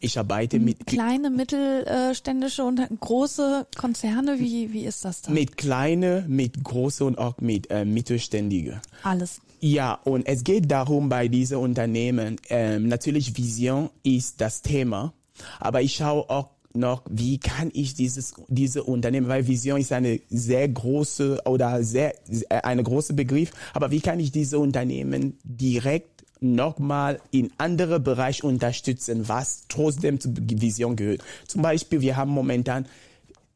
Ich 0.00 0.18
arbeite 0.18 0.58
mit 0.58 0.84
Kleine, 0.84 1.30
mittelständische 1.30 2.64
und 2.64 2.80
große 2.98 3.68
Konzerne? 3.76 4.40
Wie, 4.40 4.72
wie 4.72 4.84
ist 4.84 5.04
das 5.04 5.22
da? 5.22 5.30
mit 5.30 5.56
kleine, 5.56 6.24
mit 6.28 6.62
große 6.64 7.04
und 7.04 7.18
auch 7.18 7.38
mit 7.38 7.70
äh, 7.70 7.84
mittelständige. 7.84 8.82
Alles. 9.04 9.40
Ja, 9.60 9.94
und 10.02 10.26
es 10.26 10.42
geht 10.42 10.68
darum 10.72 11.08
bei 11.08 11.28
diesen 11.28 11.58
Unternehmen, 11.58 12.36
ähm, 12.48 12.88
natürlich 12.88 13.36
Vision 13.36 13.90
ist 14.02 14.40
das 14.40 14.60
Thema, 14.60 15.12
aber 15.60 15.82
ich 15.82 15.94
schaue 15.94 16.28
auch 16.28 16.50
noch, 16.74 17.02
wie 17.10 17.38
kann 17.38 17.70
ich 17.72 17.94
dieses, 17.94 18.34
diese 18.48 18.84
Unternehmen, 18.84 19.28
weil 19.28 19.46
Vision 19.46 19.80
ist 19.80 19.92
eine 19.92 20.20
sehr 20.28 20.68
große 20.68 21.42
oder 21.44 21.82
sehr, 21.82 22.14
äh, 22.48 22.56
eine 22.62 22.82
große 22.82 23.14
Begriff, 23.14 23.50
aber 23.74 23.90
wie 23.90 24.00
kann 24.00 24.20
ich 24.20 24.32
diese 24.32 24.58
Unternehmen 24.58 25.38
direkt 25.44 26.24
nochmal 26.40 27.20
in 27.30 27.52
andere 27.58 28.00
Bereich 28.00 28.42
unterstützen, 28.42 29.28
was 29.28 29.64
trotzdem 29.68 30.18
zur 30.18 30.32
Vision 30.36 30.96
gehört. 30.96 31.22
Zum 31.46 31.62
Beispiel, 31.62 32.00
wir 32.00 32.16
haben 32.16 32.32
momentan 32.32 32.86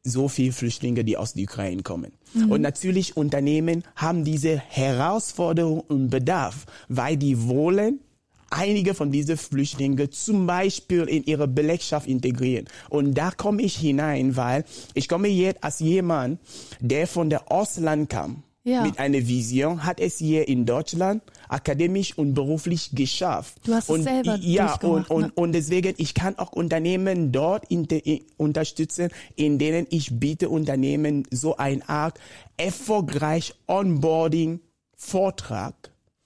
so 0.04 0.28
viele 0.28 0.52
Flüchtlinge, 0.52 1.02
die 1.02 1.16
aus 1.16 1.34
der 1.34 1.44
Ukraine 1.44 1.82
kommen. 1.82 2.12
Und 2.48 2.60
natürlich 2.60 3.16
Unternehmen 3.16 3.82
haben 3.96 4.24
diese 4.24 4.56
Herausforderung 4.56 5.80
und 5.80 6.10
Bedarf, 6.10 6.66
weil 6.88 7.16
die 7.16 7.48
wollen 7.48 8.00
einige 8.50 8.94
von 8.94 9.10
diesen 9.10 9.36
Flüchtlingen 9.36 10.10
zum 10.12 10.46
Beispiel 10.46 11.02
in 11.04 11.24
ihre 11.24 11.48
Belegschaft 11.48 12.06
integrieren. 12.06 12.66
Und 12.90 13.14
da 13.14 13.30
komme 13.30 13.62
ich 13.62 13.76
hinein, 13.76 14.36
weil 14.36 14.64
ich 14.94 15.08
komme 15.08 15.28
jetzt 15.28 15.62
als 15.64 15.80
jemand, 15.80 16.40
der 16.80 17.06
von 17.06 17.30
der 17.30 17.50
Ausland 17.50 18.08
kam. 18.10 18.42
Ja. 18.64 18.82
Mit 18.82 18.98
einer 18.98 19.18
Vision 19.28 19.84
hat 19.84 20.00
es 20.00 20.18
hier 20.18 20.48
in 20.48 20.66
Deutschland 20.66 21.22
akademisch 21.48 22.18
und 22.18 22.34
beruflich 22.34 22.90
geschafft. 22.92 23.58
Du 23.64 23.72
hast 23.72 23.84
es 23.84 23.90
und, 23.90 24.02
selber 24.02 24.36
ja, 24.40 24.74
und, 24.80 25.08
und, 25.08 25.22
ne? 25.26 25.32
und 25.36 25.52
deswegen, 25.52 25.94
ich 25.98 26.14
kann 26.14 26.36
auch 26.36 26.50
Unternehmen 26.50 27.30
dort 27.30 27.70
inter, 27.70 28.04
i- 28.04 28.26
unterstützen, 28.38 29.10
in 29.36 29.58
denen 29.58 29.86
ich 29.90 30.18
biete 30.18 30.48
Unternehmen 30.48 31.22
so 31.30 31.56
eine 31.56 31.88
Art 31.88 32.18
erfolgreich 32.56 33.54
Onboarding 33.68 34.58
Vortrag. 34.96 35.74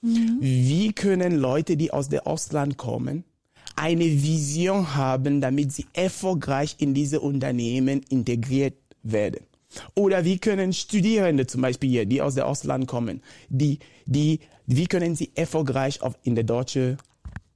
Wie 0.03 0.93
können 0.93 1.37
Leute, 1.37 1.77
die 1.77 1.93
aus 1.93 2.09
dem 2.09 2.21
Ausland 2.21 2.79
kommen, 2.79 3.25
eine 3.77 4.05
Vision 4.05 4.95
haben, 4.95 5.41
damit 5.41 5.73
sie 5.73 5.87
erfolgreich 5.93 6.77
in 6.79 6.95
diese 6.95 7.21
Unternehmen 7.21 8.03
integriert 8.09 8.75
werden? 9.03 9.45
Oder 9.95 10.25
wie 10.25 10.39
können 10.39 10.73
Studierende 10.73 11.47
zum 11.47 11.61
Beispiel 11.61 11.91
hier, 11.91 12.07
die 12.07 12.23
aus 12.23 12.35
dem 12.35 12.45
Ausland 12.45 12.87
kommen, 12.87 13.23
die, 13.49 13.79
die, 14.07 14.41
wie 14.67 14.87
können 14.87 15.15
sie 15.15 15.31
erfolgreich 15.35 16.03
auf, 16.03 16.19
in 16.23 16.35
der 16.35 16.45
deutschen 16.45 16.97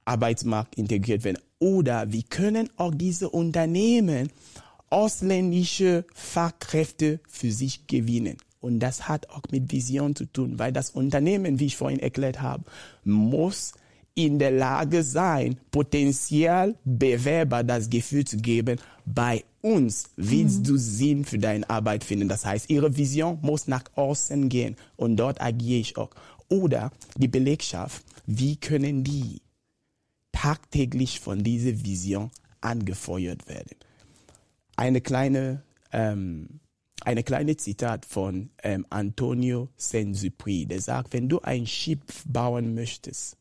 Arbeitsmarkt 0.05 0.75
integriert 0.75 1.23
werden? 1.23 1.39
Oder 1.59 2.11
wie 2.11 2.23
können 2.23 2.69
auch 2.77 2.93
diese 2.93 3.29
Unternehmen 3.29 4.29
ausländische 4.89 6.05
Fachkräfte 6.13 7.19
für 7.27 7.51
sich 7.51 7.87
gewinnen? 7.87 8.37
Und 8.65 8.79
das 8.79 9.07
hat 9.07 9.29
auch 9.29 9.43
mit 9.51 9.71
Vision 9.71 10.15
zu 10.15 10.25
tun, 10.25 10.59
weil 10.59 10.71
das 10.71 10.89
Unternehmen, 10.89 11.59
wie 11.59 11.67
ich 11.67 11.77
vorhin 11.77 11.99
erklärt 11.99 12.41
habe, 12.41 12.63
muss 13.03 13.73
in 14.15 14.39
der 14.39 14.51
Lage 14.51 15.03
sein, 15.03 15.57
potenziell 15.71 16.75
Bewerber 16.85 17.63
das 17.63 17.89
Gefühl 17.89 18.25
zu 18.25 18.37
geben, 18.37 18.79
bei 19.05 19.43
uns 19.61 20.05
willst 20.15 20.67
du 20.67 20.77
Sinn 20.77 21.25
für 21.25 21.37
deine 21.37 21.69
Arbeit 21.69 22.03
finden. 22.03 22.29
Das 22.29 22.45
heißt, 22.45 22.69
ihre 22.69 22.95
Vision 22.95 23.39
muss 23.41 23.67
nach 23.67 23.83
außen 23.95 24.49
gehen 24.49 24.77
und 24.95 25.17
dort 25.17 25.41
agiere 25.41 25.81
ich 25.81 25.97
auch. 25.97 26.11
Oder 26.49 26.91
die 27.17 27.27
Belegschaft, 27.27 28.03
wie 28.25 28.55
können 28.55 29.03
die 29.03 29.41
tagtäglich 30.31 31.19
von 31.19 31.43
dieser 31.43 31.83
Vision 31.85 32.31
angefeuert 32.61 33.47
werden? 33.47 33.75
eine 34.75 35.01
kleine, 35.01 35.63
ähm, 35.91 36.59
eine 37.05 37.23
kleine 37.23 37.55
Zitat 37.55 38.05
von 38.05 38.49
ähm, 38.63 38.85
Antonio 38.89 39.69
Saint-Supri, 39.77 40.65
der 40.65 40.81
sagt, 40.81 41.13
wenn 41.13 41.29
du 41.29 41.39
ein 41.39 41.67
Schiff 41.67 41.99
bauen 42.25 42.73
möchtest, 42.73 43.37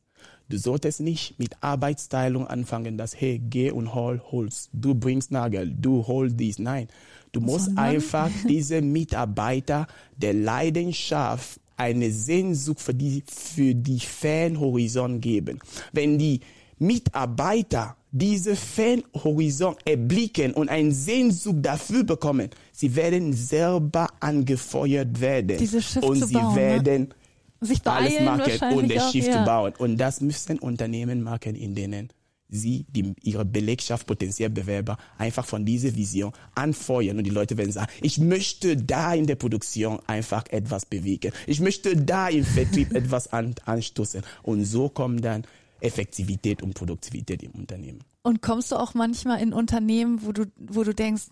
du 0.49 0.59
solltest 0.59 1.00
nicht 1.00 1.38
mit 1.38 1.62
Arbeitsteilung 1.62 2.47
anfangen, 2.47 2.99
dass, 2.99 3.18
hey, 3.18 3.40
geh 3.42 3.71
und 3.71 3.94
hol 3.94 4.21
Holz, 4.30 4.68
du 4.73 4.94
bringst 4.94 5.30
Nagel, 5.30 5.75
du 5.75 6.06
hol 6.06 6.30
dies. 6.30 6.59
Nein, 6.59 6.88
du 7.33 7.40
musst 7.40 7.66
Sondern? 7.66 7.85
einfach 7.85 8.30
diese 8.49 8.83
Mitarbeiter 8.83 9.87
der 10.16 10.35
Leidenschaft 10.35 11.59
eine 11.76 12.11
Sehnsucht 12.12 12.80
für 12.80 12.94
die, 12.94 13.25
für 13.26 13.75
die 13.75 13.99
Fernhorizont 13.99 15.23
geben. 15.23 15.59
Wenn 15.92 16.18
die 16.18 16.40
Mitarbeiter 16.78 17.97
diese 18.16 18.54
Fernhorizont 18.54 19.78
erblicken 19.85 20.54
und 20.54 20.68
eine 20.68 20.92
Sehnsucht 20.92 21.56
dafür 21.62 22.04
bekommen, 22.04 22.49
sie 22.71 22.94
werden 22.94 23.33
selber 23.33 24.09
angefeuert 24.21 25.21
werden. 25.21 25.59
Dieses 25.59 25.85
Schiff 25.85 26.04
und 26.04 26.21
zu 26.21 26.26
sie 26.28 26.35
bauen, 26.35 26.54
ne? 26.54 26.61
werden 26.61 27.14
Sich 27.61 27.85
alles 27.85 28.21
machen 28.21 28.73
und 28.73 28.94
das 28.94 29.11
Schiff 29.11 29.26
ja. 29.26 29.40
zu 29.40 29.44
bauen. 29.44 29.73
Und 29.78 29.97
das 29.97 30.21
müssen 30.21 30.61
Unternehmen 30.61 31.25
machen, 31.25 31.56
in 31.56 31.75
denen 31.75 32.09
sie 32.49 32.87
die, 32.88 33.14
ihre 33.23 33.44
Belegschaft, 33.44 34.06
potenziell 34.06 34.50
Bewerber, 34.50 34.97
einfach 35.18 35.44
von 35.44 35.64
dieser 35.64 35.92
Vision 35.97 36.33
anfeuern 36.54 37.18
und 37.18 37.25
die 37.25 37.30
Leute 37.30 37.56
werden 37.56 37.73
sagen, 37.73 37.90
ich 38.00 38.18
möchte 38.18 38.76
da 38.76 39.12
in 39.12 39.26
der 39.26 39.35
Produktion 39.35 39.99
einfach 40.06 40.44
etwas 40.50 40.87
bewegen. 40.87 41.33
Ich 41.49 41.59
möchte 41.59 41.97
da 41.97 42.28
im 42.28 42.44
Vertrieb 42.44 42.92
etwas 42.94 43.33
an, 43.33 43.56
anstoßen. 43.64 44.23
Und 44.44 44.66
so 44.66 44.88
kommt 44.88 45.25
dann 45.25 45.44
Effektivität 45.85 46.62
und 46.62 46.75
Produktivität 46.75 47.43
im 47.43 47.53
Unternehmen. 47.53 48.00
Und 48.23 48.41
kommst 48.43 48.73
du 48.73 48.76
auch 48.76 48.95
manchmal 48.95 49.41
in 49.41 49.53
Unternehmen, 49.53 50.21
wo 50.25 50.33
du, 50.33 50.47
wo 50.57 50.83
du 50.83 50.95
denkst, 50.95 51.25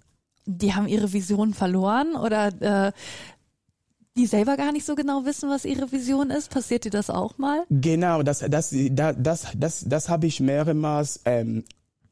die 0.45 0.75
haben 0.75 0.89
ihre 0.89 1.13
Vision 1.13 1.55
verloren 1.55 2.15
oder 2.17 2.89
äh, 2.89 2.93
die 4.17 4.27
selber 4.27 4.57
gar 4.57 4.73
nicht 4.73 4.85
so 4.85 4.95
genau 4.95 5.25
wissen, 5.25 5.49
was 5.49 5.65
ihre 5.65 5.91
Vision 5.91 6.31
ist? 6.31 6.51
Passiert 6.51 6.85
dir 6.85 6.91
das 6.91 7.09
auch 7.09 7.39
mal? 7.39 7.65
Genau, 7.71 8.23
das, 8.23 8.41
das, 8.41 8.75
das, 8.91 9.17
das, 9.19 9.47
das, 9.57 9.85
das 9.87 10.09
habe 10.09 10.27
ich 10.27 10.41
mehrmals 10.41 11.21
ähm, 11.25 11.65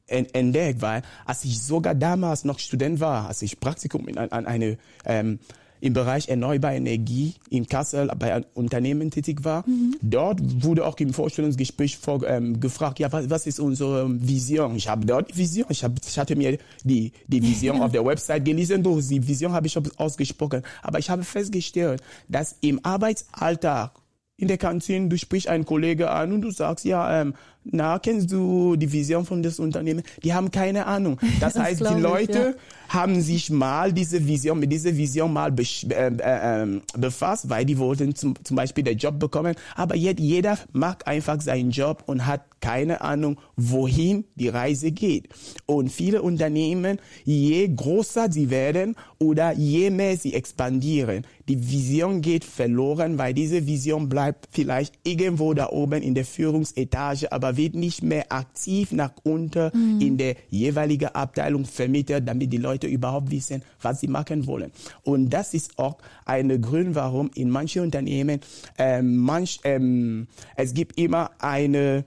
en- 0.07 0.33
entdeckt, 0.33 0.81
weil 0.81 1.03
als 1.27 1.45
ich 1.45 1.63
sogar 1.63 1.95
damals 1.95 2.45
noch 2.45 2.59
Student 2.59 3.01
war, 3.01 3.29
als 3.29 3.43
ich 3.43 3.61
Praktikum 3.61 4.09
in, 4.09 4.17
an, 4.17 4.31
an 4.31 4.47
eine 4.47 4.79
ähm, 5.05 5.41
im 5.81 5.93
Bereich 5.93 6.29
erneuerbare 6.29 6.77
Energie 6.77 7.35
in 7.49 7.67
Kassel 7.67 8.11
bei 8.19 8.35
einem 8.35 8.45
Unternehmen 8.55 9.11
tätig 9.11 9.45
war. 9.45 9.65
Dort 10.03 10.41
wurde 10.63 10.87
auch 10.87 10.97
im 10.99 11.13
Vorstellungsgespräch 11.13 11.97
vor, 11.97 12.23
ähm, 12.27 12.61
gefragt, 12.61 12.99
ja, 12.99 13.11
was, 13.13 13.31
was 13.31 13.47
ist 13.47 13.61
unsere 13.61 14.09
Vision? 14.11 14.77
Ich 14.77 14.89
habe 14.89 15.07
dort 15.07 15.31
die 15.31 15.37
Vision, 15.37 15.67
ich, 15.71 15.83
hab, 15.85 15.93
ich 16.07 16.19
hatte 16.19 16.37
mir 16.37 16.59
die, 16.85 17.13
die 17.27 17.43
Vision 17.43 17.81
auf 17.83 17.93
der 17.93 18.05
Website 18.05 18.45
gelesen, 18.45 18.83
durch 18.83 19.09
die 19.09 19.27
Vision 19.27 19.53
habe 19.53 19.67
ich 19.67 19.79
ausgesprochen. 19.99 20.63
Aber 20.83 20.99
ich 20.99 21.09
habe 21.09 21.25
festgestellt, 21.25 22.03
dass 22.29 22.57
im 22.61 22.85
Arbeitsalltag 22.85 23.93
in 24.41 24.49
der 24.49 24.57
Kantine, 24.57 25.09
du 25.09 25.19
sprichst 25.19 25.49
einen 25.49 25.67
Kollege 25.67 26.11
an 26.11 26.33
und 26.33 26.41
du 26.41 26.51
sagst, 26.51 26.87
ja, 26.87 27.21
ähm, 27.21 27.35
na, 27.65 27.99
kennst 27.99 28.33
du 28.33 28.77
die 28.77 28.91
Vision 28.91 29.25
von 29.25 29.43
das 29.43 29.59
Unternehmen? 29.61 30.03
Die 30.25 30.33
haben 30.33 30.51
keine 30.51 30.87
Ahnung. 30.87 31.19
Das, 31.41 31.55
Das 31.55 31.63
heißt, 31.63 31.81
die 31.81 31.95
ich, 31.95 32.01
Leute 32.01 32.39
ja. 32.39 32.95
haben 32.95 33.21
sich 33.21 33.51
mal 33.51 33.93
diese 33.93 34.27
Vision, 34.27 34.59
mit 34.59 34.71
dieser 34.73 34.97
Vision 34.97 35.33
mal 35.33 35.51
besch- 35.51 35.91
äh, 35.93 36.09
äh, 36.09 36.63
ähm, 36.63 36.83
befasst, 36.97 37.49
weil 37.49 37.65
die 37.65 37.79
wollten 37.79 38.15
zum, 38.15 38.35
zum 38.45 38.57
Beispiel 38.57 38.85
den 38.85 38.99
Job 38.99 39.19
bekommen. 39.19 39.55
Aber 39.75 39.95
jetzt 39.97 40.21
jeder 40.21 40.59
macht 40.73 41.07
einfach 41.07 41.41
seinen 41.41 41.71
Job 41.71 42.03
und 42.07 42.27
hat 42.27 42.43
keine 42.61 43.01
Ahnung, 43.01 43.39
wohin 43.57 44.25
die 44.35 44.49
Reise 44.49 44.91
geht. 44.93 45.29
Und 45.65 45.91
viele 45.91 46.21
Unternehmen, 46.21 46.99
je 47.25 47.67
größer 47.69 48.31
sie 48.31 48.51
werden 48.51 48.97
oder 49.19 49.53
je 49.53 49.89
mehr 49.91 50.17
sie 50.19 50.35
expandieren, 50.35 51.27
die 51.49 51.71
Vision 51.71 52.21
geht 52.21 52.45
verloren, 52.45 53.17
weil 53.19 53.33
diese 53.35 53.67
Vision 53.67 54.09
bleibt 54.11 54.47
vielleicht 54.51 54.95
irgendwo 55.05 55.55
da 55.55 55.71
oben 55.71 56.03
in 56.03 56.15
der 56.15 56.25
Führungsetage, 56.27 57.33
aber 57.33 57.50
wird 57.57 57.75
nicht 57.75 58.03
mehr 58.03 58.31
aktiv 58.31 58.93
nach 58.93 59.13
unten 59.23 60.01
in 60.01 60.17
der 60.17 60.37
jeweiligen 60.49 61.09
Abteilung 61.09 61.65
vermittelt, 61.65 62.27
damit 62.27 62.53
die 62.53 62.59
Leute 62.59 62.87
überhaupt 62.87 63.31
wissen, 63.31 63.63
was 63.81 64.01
sie 64.01 64.09
machen 64.09 64.47
wollen. 64.47 64.73
Und 65.03 65.31
das 65.31 65.55
ist 65.55 65.79
auch 65.79 65.99
eine 66.25 66.59
Grund, 66.61 66.95
warum 66.95 67.31
in 67.35 67.51
manchen 67.51 67.83
Unternehmen 67.83 68.41
ähm, 68.79 69.17
manch, 69.17 69.61
ähm, 69.65 70.27
es 70.57 70.75
gibt 70.75 70.99
immer 70.99 71.31
eine 71.39 72.05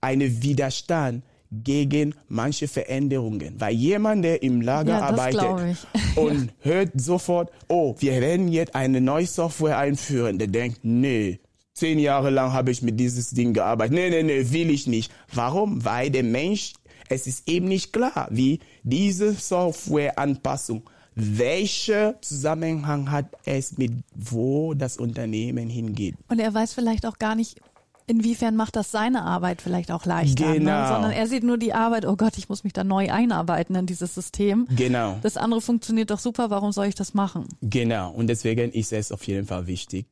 eine 0.00 0.42
Widerstand 0.42 1.24
gegen 1.50 2.14
manche 2.28 2.68
Veränderungen, 2.68 3.54
weil 3.58 3.74
jemand, 3.74 4.24
der 4.24 4.42
im 4.42 4.60
Lager 4.60 4.98
Ja, 4.98 5.00
arbeitet 5.00 5.76
und 6.16 6.52
hört 6.60 6.90
sofort, 7.00 7.50
oh, 7.68 7.94
wir 7.98 8.20
werden 8.20 8.48
jetzt 8.48 8.74
eine 8.74 9.00
neue 9.00 9.26
Software 9.26 9.78
einführen, 9.78 10.38
der 10.38 10.48
denkt, 10.48 10.80
nee, 10.82 11.38
zehn 11.76 11.98
Jahre 11.98 12.30
lang 12.30 12.52
habe 12.52 12.70
ich 12.70 12.82
mit 12.82 12.98
dieses 12.98 13.30
Ding 13.30 13.52
gearbeitet, 13.52 13.94
nee, 13.94 14.10
nee, 14.10 14.22
nee, 14.22 14.50
will 14.50 14.70
ich 14.70 14.86
nicht. 14.86 15.12
Warum? 15.32 15.84
Weil 15.84 16.10
der 16.10 16.24
Mensch, 16.24 16.72
es 17.08 17.26
ist 17.26 17.48
eben 17.48 17.68
nicht 17.68 17.92
klar, 17.92 18.28
wie 18.30 18.60
diese 18.82 19.32
Softwareanpassung 19.32 20.82
welcher 21.16 22.20
Zusammenhang 22.20 23.10
hat 23.10 23.24
es 23.46 23.78
mit 23.78 23.90
wo 24.14 24.74
das 24.74 24.98
Unternehmen 24.98 25.70
hingeht? 25.70 26.14
Und 26.28 26.38
er 26.38 26.52
weiß 26.52 26.74
vielleicht 26.74 27.06
auch 27.06 27.18
gar 27.18 27.34
nicht, 27.34 27.58
inwiefern 28.06 28.54
macht 28.54 28.76
das 28.76 28.90
seine 28.90 29.22
Arbeit 29.22 29.62
vielleicht 29.62 29.90
auch 29.90 30.04
leichter, 30.04 30.46
ne? 30.46 30.58
Genau. 30.58 30.88
sondern 30.88 31.12
er 31.12 31.26
sieht 31.26 31.42
nur 31.42 31.56
die 31.56 31.72
Arbeit, 31.72 32.04
oh 32.04 32.16
Gott, 32.16 32.36
ich 32.36 32.50
muss 32.50 32.64
mich 32.64 32.74
da 32.74 32.84
neu 32.84 33.10
einarbeiten 33.10 33.74
in 33.76 33.86
dieses 33.86 34.14
System. 34.14 34.66
Genau. 34.76 35.16
Das 35.22 35.38
andere 35.38 35.62
funktioniert 35.62 36.10
doch 36.10 36.18
super, 36.18 36.50
warum 36.50 36.72
soll 36.72 36.86
ich 36.86 36.94
das 36.94 37.14
machen? 37.14 37.46
Genau. 37.62 38.10
Und 38.10 38.28
deswegen 38.28 38.70
ist 38.72 38.92
es 38.92 39.10
auf 39.10 39.26
jeden 39.26 39.46
Fall 39.46 39.66
wichtig. 39.66 40.06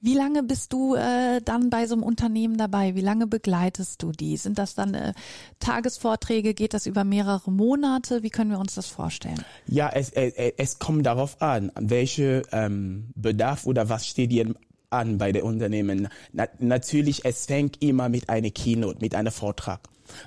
Wie 0.00 0.14
lange 0.14 0.42
bist 0.42 0.72
du 0.72 0.94
äh, 0.94 1.40
dann 1.44 1.70
bei 1.70 1.86
so 1.86 1.94
einem 1.94 2.02
Unternehmen 2.02 2.56
dabei? 2.56 2.94
Wie 2.94 3.00
lange 3.00 3.26
begleitest 3.26 4.02
du 4.02 4.12
die? 4.12 4.36
Sind 4.36 4.58
das 4.58 4.74
dann 4.74 4.94
äh, 4.94 5.12
Tagesvorträge? 5.60 6.54
Geht 6.54 6.74
das 6.74 6.86
über 6.86 7.04
mehrere 7.04 7.50
Monate? 7.50 8.22
Wie 8.22 8.30
können 8.30 8.50
wir 8.50 8.58
uns 8.58 8.74
das 8.74 8.86
vorstellen? 8.86 9.42
Ja, 9.66 9.90
es, 9.92 10.10
es, 10.10 10.34
es 10.56 10.78
kommt 10.78 11.06
darauf 11.06 11.40
an, 11.40 11.72
welche 11.78 12.42
ähm, 12.52 13.10
Bedarf 13.14 13.66
oder 13.66 13.88
was 13.88 14.06
steht 14.06 14.32
dir 14.32 14.54
an 14.90 15.18
bei 15.18 15.32
den 15.32 15.42
Unternehmen. 15.42 16.08
Na, 16.32 16.46
natürlich, 16.58 17.24
es 17.24 17.46
fängt 17.46 17.82
immer 17.82 18.08
mit 18.08 18.28
einer 18.28 18.50
Keynote, 18.50 18.98
mit 19.00 19.14
einem 19.14 19.32
Vortrag. 19.32 19.80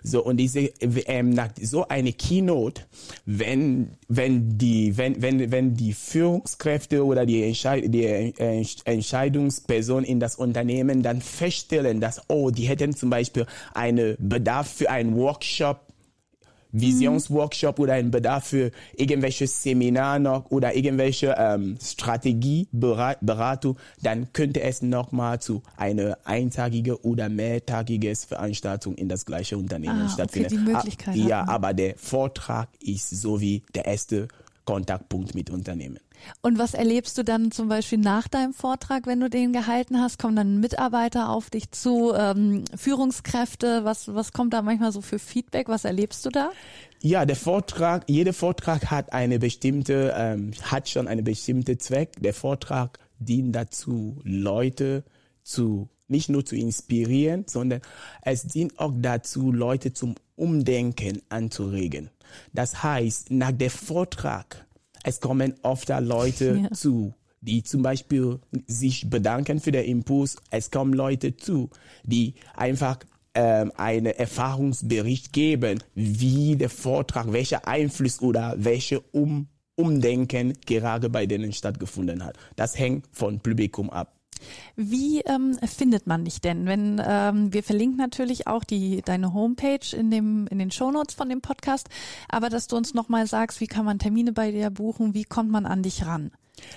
So 0.04 0.24
und 0.24 0.38
diese 0.38 0.72
ähm, 1.08 1.32
nach 1.32 1.50
so 1.62 1.88
eine 1.88 2.14
Keynote, 2.14 2.84
wenn 3.26 3.98
wenn 4.08 4.58
die 4.58 4.98
wenn 4.98 5.22
wenn 5.22 5.52
wenn 5.52 5.76
die 5.76 5.94
Führungskräfte 5.94 7.06
oder 7.06 7.26
die, 7.26 7.44
Entscheid 7.44 7.84
die 7.88 8.06
äh, 8.06 8.66
Entscheidungsperson 8.86 10.04
in 10.04 10.20
das 10.20 10.36
Unternehmen 10.36 11.04
dann 11.04 11.22
feststellen, 11.22 12.02
dass 12.02 12.22
oh 12.28 12.50
die 12.52 12.68
hätten 12.68 12.96
zum 12.96 13.10
Beispiel 13.10 13.46
einen 13.74 14.16
Bedarf 14.20 14.68
für 14.68 14.90
einen 14.90 15.16
Workshop 15.16 15.89
Visionsworkshop 16.72 17.80
oder 17.80 17.94
ein 17.94 18.12
Bedarf 18.12 18.46
für 18.48 18.72
irgendwelche 18.96 19.48
Seminar 19.48 20.20
noch 20.20 20.50
oder 20.52 20.76
irgendwelche 20.76 21.36
ähm, 21.38 21.78
Strategieberatung, 21.82 23.78
dann 24.02 24.32
könnte 24.34 24.62
es 24.62 24.82
nochmal 24.82 25.40
zu 25.42 25.62
einer 25.78 26.18
eintagige 26.26 27.04
oder 27.04 27.30
mehrtagige 27.30 28.16
Veranstaltung 28.16 28.96
in 28.96 29.10
das 29.10 29.26
gleiche 29.26 29.58
Unternehmen 29.58 30.00
Ah, 30.02 30.04
okay, 30.06 30.14
stattfinden. 30.14 30.50
die 30.50 30.58
Möglichkeit 30.58 31.16
Ah, 31.18 31.22
hat 31.24 31.30
ja, 31.30 31.48
aber 31.48 31.74
der 31.74 31.96
Vortrag 31.98 32.70
ist 32.84 33.10
so 33.10 33.42
wie 33.42 33.64
der 33.74 33.86
erste 33.86 34.28
Kontaktpunkt 34.66 35.34
mit 35.34 35.50
Unternehmen. 35.50 36.00
Und 36.42 36.58
was 36.58 36.74
erlebst 36.74 37.18
du 37.18 37.24
dann 37.24 37.52
zum 37.52 37.70
Beispiel 37.70 37.98
nach 37.98 38.28
deinem 38.28 38.54
Vortrag, 38.54 39.08
wenn 39.08 39.20
du 39.20 39.30
den 39.30 39.54
gehalten 39.54 40.00
hast? 40.00 40.20
Kommen 40.20 40.36
dann 40.36 40.60
Mitarbeiter 40.60 41.30
auf 41.30 41.50
dich 41.50 41.72
zu, 41.72 42.14
ähm, 42.14 42.64
Führungskräfte? 42.76 43.84
Was, 43.84 44.14
was 44.14 44.34
kommt 44.34 44.54
da 44.54 44.62
manchmal 44.62 44.92
so 44.92 45.02
für 45.02 45.20
Feedback? 45.20 45.68
Was 45.70 45.86
erlebst 45.86 46.26
du 46.26 46.30
da? 46.30 46.52
Ja, 47.02 47.26
der 47.26 47.36
Vortrag, 47.36 48.04
jeder 48.08 48.34
Vortrag 48.34 48.92
hat 48.92 49.14
eine 49.14 49.40
bestimmte, 49.40 50.14
ähm, 50.18 50.52
hat 50.64 50.90
schon 50.90 51.08
eine 51.08 51.24
bestimmte 51.24 51.78
Zweck. 51.78 52.14
Der 52.20 52.34
Vortrag 52.34 53.00
dient 53.20 53.56
dazu, 53.56 54.20
Leute 54.24 55.04
zu 55.44 55.90
nicht 56.10 56.30
nur 56.30 56.46
zu 56.46 56.56
inspirieren, 56.56 57.46
sondern 57.48 57.82
es 58.24 58.44
dient 58.44 58.80
auch 58.80 58.94
dazu, 58.96 59.52
Leute 59.52 59.94
zum 59.94 60.16
Umdenken 60.36 61.22
anzuregen. 61.30 62.10
Das 62.54 62.84
heißt, 62.84 63.32
nach 63.32 63.52
dem 63.52 63.70
Vortrag, 63.70 64.66
es 65.04 65.20
kommen 65.20 65.54
oft 65.64 65.90
Leute 65.90 66.62
Ja. 66.64 66.72
zu, 66.72 67.14
die 67.42 67.64
zum 67.64 67.82
Beispiel 67.82 68.40
sich 68.68 69.10
bedanken 69.10 69.60
für 69.60 69.72
den 69.72 69.86
Impuls. 69.86 70.38
Es 70.52 70.72
kommen 70.72 70.94
Leute 70.94 71.36
zu, 71.38 71.70
die 72.04 72.36
einfach 72.56 73.00
ähm, 73.34 73.72
einen 73.78 74.08
Erfahrungsbericht 74.08 75.32
geben, 75.34 75.84
wie 75.96 76.56
der 76.56 76.70
Vortrag, 76.70 77.32
welcher 77.32 77.68
Einfluss 77.68 78.22
oder 78.22 78.56
welche 78.58 79.00
um 79.00 79.48
Umdenken 79.76 80.58
gerade 80.66 81.10
bei 81.10 81.26
denen 81.26 81.54
stattgefunden 81.54 82.26
hat. 82.26 82.36
Das 82.58 82.78
hängt 82.78 83.06
vom 83.14 83.40
Publikum 83.40 83.90
ab. 83.90 84.19
Wie 84.76 85.22
ähm, 85.22 85.58
findet 85.64 86.08
man 86.08 86.26
dich 86.26 86.42
denn? 86.42 86.66
Wenn 86.66 87.02
ähm, 87.06 87.54
wir 87.54 87.64
verlinken 87.64 87.98
natürlich 87.98 88.48
auch 88.48 88.64
die 88.64 89.02
deine 89.02 89.34
Homepage 89.34 89.96
in 89.96 90.10
dem 90.10 90.48
in 90.48 90.60
den 90.60 90.72
Shownotes 90.72 91.16
von 91.16 91.30
dem 91.30 91.42
Podcast, 91.42 91.90
aber 92.30 92.50
dass 92.50 92.68
du 92.68 92.78
uns 92.78 92.94
nochmal 92.94 93.28
sagst, 93.28 93.60
wie 93.60 93.68
kann 93.68 93.86
man 93.86 94.00
Termine 94.00 94.32
bei 94.32 94.52
dir 94.52 94.70
buchen, 94.70 95.14
wie 95.14 95.26
kommt 95.26 95.52
man 95.52 95.66
an 95.66 95.84
dich 95.84 96.06
ran? 96.06 96.32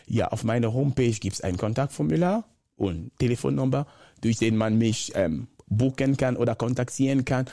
Ja, 0.07 0.29
auf 0.29 0.45
meiner 0.45 0.73
Homepage 0.73 1.13
gibt 1.13 1.35
es 1.35 1.41
ein 1.41 1.57
Kontaktformular 1.57 2.45
und 2.77 3.17
Telefonnummer, 3.19 3.87
durch 4.21 4.39
den 4.39 4.57
man 4.57 4.79
mich 4.79 5.13
ähm, 5.15 5.49
buchen 5.67 6.17
kann 6.17 6.37
oder 6.37 6.55
kontaktieren 6.55 7.25
kann. 7.25 7.47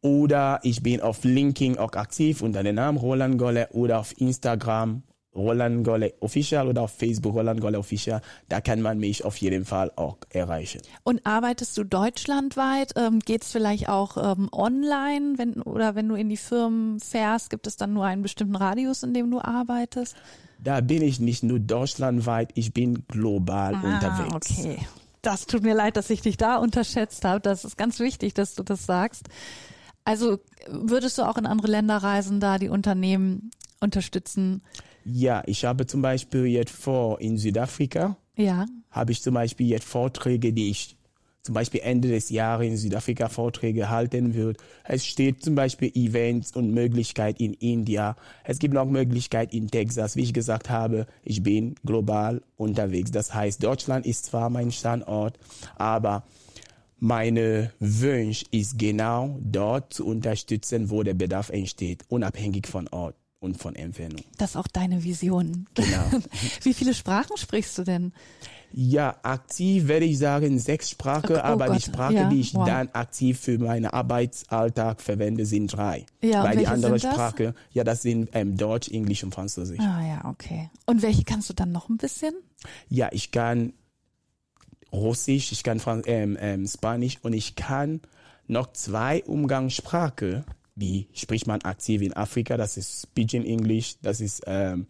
Oder 0.00 0.58
ich 0.64 0.82
bin 0.82 1.00
auf 1.00 1.22
LinkedIn 1.22 1.78
auch 1.78 1.92
aktiv 1.92 2.42
unter 2.42 2.62
dem 2.62 2.74
Namen 2.74 2.98
Roland 2.98 3.38
Golle 3.38 3.68
oder 3.70 4.00
auf 4.00 4.20
Instagram 4.20 5.04
Roland 5.34 5.84
Golle 5.84 6.14
Official 6.20 6.68
oder 6.68 6.82
auf 6.82 6.92
Facebook 6.92 7.34
Roland 7.34 7.60
Golle 7.60 7.78
Official. 7.78 8.20
Da 8.48 8.60
kann 8.60 8.82
man 8.82 8.98
mich 8.98 9.24
auf 9.24 9.36
jeden 9.38 9.64
Fall 9.64 9.90
auch 9.96 10.18
erreichen. 10.30 10.82
Und 11.04 11.24
arbeitest 11.24 11.76
du 11.78 11.84
deutschlandweit? 11.84 12.92
Ähm, 12.96 13.20
Geht 13.20 13.42
es 13.42 13.52
vielleicht 13.52 13.88
auch 13.88 14.36
ähm, 14.36 14.48
online, 14.52 15.38
wenn 15.38 15.62
oder 15.62 15.94
wenn 15.94 16.08
du 16.08 16.14
in 16.14 16.28
die 16.28 16.36
Firmen 16.36 17.00
fährst, 17.00 17.50
gibt 17.50 17.66
es 17.66 17.76
dann 17.76 17.92
nur 17.92 18.04
einen 18.04 18.22
bestimmten 18.22 18.56
Radius, 18.56 19.02
in 19.02 19.14
dem 19.14 19.30
du 19.30 19.40
arbeitest? 19.40 20.16
Da 20.58 20.80
bin 20.80 21.02
ich 21.02 21.18
nicht 21.18 21.42
nur 21.42 21.58
deutschlandweit, 21.58 22.50
ich 22.54 22.72
bin 22.72 23.04
global 23.08 23.74
ah, 23.74 23.94
unterwegs. 23.94 24.58
Okay. 24.58 24.78
Das 25.22 25.46
tut 25.46 25.62
mir 25.62 25.74
leid, 25.74 25.96
dass 25.96 26.10
ich 26.10 26.20
dich 26.20 26.36
da 26.36 26.56
unterschätzt 26.56 27.24
habe. 27.24 27.40
Das 27.40 27.64
ist 27.64 27.76
ganz 27.76 28.00
wichtig, 28.00 28.34
dass 28.34 28.54
du 28.54 28.62
das 28.62 28.86
sagst. 28.86 29.28
Also 30.04 30.40
würdest 30.68 31.18
du 31.18 31.22
auch 31.22 31.36
in 31.36 31.46
andere 31.46 31.68
Länder 31.68 31.96
reisen, 31.98 32.40
da 32.40 32.58
die 32.58 32.68
Unternehmen 32.68 33.50
unterstützen? 33.80 34.62
Ja, 35.04 35.42
ich 35.46 35.64
habe 35.64 35.86
zum 35.86 36.02
Beispiel 36.02 36.46
jetzt 36.46 36.72
vor 36.72 37.20
in 37.20 37.38
Südafrika, 37.38 38.16
Ja. 38.36 38.66
habe 38.90 39.12
ich 39.12 39.22
zum 39.22 39.34
Beispiel 39.34 39.68
jetzt 39.68 39.84
Vorträge, 39.84 40.52
die 40.52 40.70
ich 40.70 40.96
zum 41.42 41.54
Beispiel 41.56 41.80
Ende 41.82 42.08
des 42.08 42.30
Jahres 42.30 42.66
in 42.68 42.76
Südafrika 42.76 43.28
Vorträge 43.28 43.90
halten 43.90 44.34
wird. 44.34 44.58
Es 44.84 45.04
steht 45.04 45.42
zum 45.42 45.56
Beispiel 45.56 45.90
Events 45.94 46.52
und 46.54 46.72
Möglichkeit 46.72 47.40
in 47.40 47.52
India. 47.54 48.14
Es 48.44 48.60
gibt 48.60 48.74
noch 48.74 48.86
Möglichkeit 48.86 49.52
in 49.52 49.68
Texas. 49.68 50.14
Wie 50.14 50.22
ich 50.22 50.32
gesagt 50.32 50.70
habe, 50.70 51.06
ich 51.24 51.42
bin 51.42 51.74
global 51.84 52.42
unterwegs. 52.56 53.10
Das 53.10 53.34
heißt, 53.34 53.60
Deutschland 53.62 54.06
ist 54.06 54.26
zwar 54.26 54.50
mein 54.50 54.70
Standort, 54.70 55.36
aber 55.74 56.22
meine 57.00 57.72
Wunsch 57.80 58.44
ist 58.52 58.78
genau 58.78 59.36
dort 59.42 59.92
zu 59.92 60.06
unterstützen, 60.06 60.90
wo 60.90 61.02
der 61.02 61.14
Bedarf 61.14 61.50
entsteht, 61.50 62.04
unabhängig 62.08 62.68
von 62.68 62.86
Ort 62.86 63.16
und 63.42 63.58
von 63.58 63.74
Entfernung. 63.74 64.22
Das 64.38 64.50
ist 64.50 64.56
auch 64.56 64.68
deine 64.68 65.02
Vision. 65.02 65.66
Genau. 65.74 66.10
Wie 66.62 66.72
viele 66.72 66.94
Sprachen 66.94 67.36
sprichst 67.36 67.76
du 67.76 67.82
denn? 67.82 68.12
Ja, 68.72 69.16
aktiv 69.22 69.88
werde 69.88 70.06
ich 70.06 70.18
sagen 70.18 70.58
sechs 70.58 70.90
Sprachen, 70.90 71.36
Oh 71.36 71.40
aber 71.40 71.66
Gott, 71.66 71.76
die 71.76 71.82
Sprache, 71.82 72.14
ja, 72.14 72.28
die 72.30 72.40
ich 72.40 72.54
wow. 72.54 72.66
dann 72.66 72.88
aktiv 72.92 73.38
für 73.38 73.58
meinen 73.58 73.86
Arbeitsalltag 73.86 75.02
verwende, 75.02 75.44
sind 75.44 75.76
drei. 75.76 76.06
Ja, 76.22 76.44
Weil 76.44 76.56
die 76.56 76.66
andere 76.66 76.98
sind 76.98 77.04
das? 77.04 77.14
Sprache, 77.14 77.54
ja, 77.72 77.84
das 77.84 78.02
sind 78.02 78.30
ähm, 78.32 78.56
Deutsch, 78.56 78.88
Englisch 78.88 79.24
und 79.24 79.34
Französisch. 79.34 79.80
Ah 79.80 80.06
ja, 80.06 80.24
okay. 80.24 80.70
Und 80.86 81.02
welche 81.02 81.24
kannst 81.24 81.50
du 81.50 81.52
dann 81.52 81.72
noch 81.72 81.90
ein 81.90 81.98
bisschen? 81.98 82.34
Ja, 82.88 83.10
ich 83.12 83.30
kann 83.30 83.74
Russisch, 84.92 85.52
ich 85.52 85.64
kann 85.64 85.80
Fran 85.80 86.02
ähm, 86.06 86.38
ähm, 86.40 86.66
Spanisch 86.66 87.18
und 87.22 87.32
ich 87.32 87.56
kann 87.56 88.00
noch 88.46 88.72
zwei 88.72 89.22
Umgangssprachen, 89.24 90.44
die 90.82 91.06
spricht 91.14 91.46
man 91.46 91.62
aktiv 91.62 92.02
in 92.02 92.12
Afrika, 92.14 92.56
das 92.56 92.76
ist 92.76 93.14
Pidgin 93.14 93.44
English, 93.46 93.94
das 94.02 94.20
ist 94.20 94.42
ähm, 94.46 94.86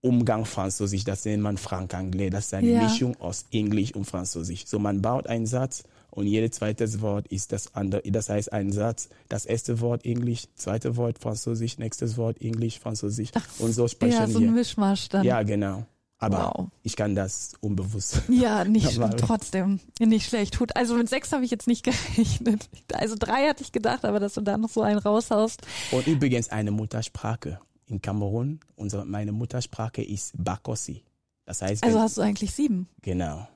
Umgang 0.00 0.44
Französisch, 0.44 1.04
das 1.04 1.24
nennt 1.26 1.42
man 1.42 1.56
Franc-Anglais, 1.58 2.30
das 2.30 2.46
ist 2.46 2.54
eine 2.54 2.70
Ja. 2.70 2.82
Mischung 2.82 3.14
aus 3.20 3.44
Englisch 3.52 3.94
und 3.94 4.04
Französisch. 4.04 4.66
So 4.66 4.78
man 4.78 5.00
baut 5.02 5.26
einen 5.28 5.46
Satz 5.46 5.84
und 6.10 6.26
jedes 6.26 6.52
zweite 6.52 7.00
Wort 7.02 7.28
ist 7.28 7.52
das 7.52 7.74
andere, 7.74 8.02
das 8.10 8.28
heißt 8.28 8.52
ein 8.52 8.72
Satz, 8.72 9.08
das 9.28 9.44
erste 9.46 9.80
Wort 9.80 10.04
Englisch, 10.04 10.44
zweite 10.56 10.96
Wort 10.96 11.18
Französisch, 11.18 11.78
nächstes 11.78 12.16
Wort 12.16 12.40
Englisch, 12.40 12.78
Französisch 12.80 13.30
und 13.60 13.72
so 13.72 13.86
sprechen 13.88 14.14
ja, 14.14 14.26
so 14.26 14.40
wir. 14.40 14.48
ein 14.48 14.54
Mischmasch 14.54 15.08
dann. 15.10 15.24
Ja, 15.24 15.42
genau. 15.42 15.84
Aber 16.22 16.52
Wow. 16.56 16.68
ich 16.82 16.94
kann 16.96 17.14
das 17.14 17.54
unbewusst. 17.60 18.22
Ja, 18.28 18.64
nicht 18.64 18.98
trotzdem 19.18 19.80
nicht 20.00 20.28
schlecht. 20.28 20.58
Hut. 20.60 20.76
Also 20.76 20.94
mit 20.94 21.08
sechs 21.08 21.32
habe 21.32 21.44
ich 21.44 21.50
jetzt 21.50 21.66
nicht 21.66 21.82
gerechnet. 22.16 22.68
Also 22.92 23.16
drei 23.18 23.48
hatte 23.48 23.62
ich 23.62 23.72
gedacht, 23.72 24.04
aber 24.04 24.20
dass 24.20 24.34
du 24.34 24.40
da 24.40 24.56
noch 24.56 24.68
so 24.70 24.82
einen 24.82 24.98
raushaust. 24.98 25.62
Und 25.90 26.06
übrigens 26.06 26.48
eine 26.50 26.70
Muttersprache. 26.70 27.58
In 27.86 28.00
Kamerun, 28.00 28.60
unsere, 28.76 29.04
meine 29.04 29.32
Muttersprache 29.32 30.02
ist 30.02 30.32
Bakosi. 30.36 31.02
Das 31.44 31.60
heißt, 31.60 31.82
Also 31.84 32.00
hast 32.00 32.16
du 32.16 32.22
eigentlich 32.22 32.52
sieben. 32.54 32.88
genau. 33.02 33.46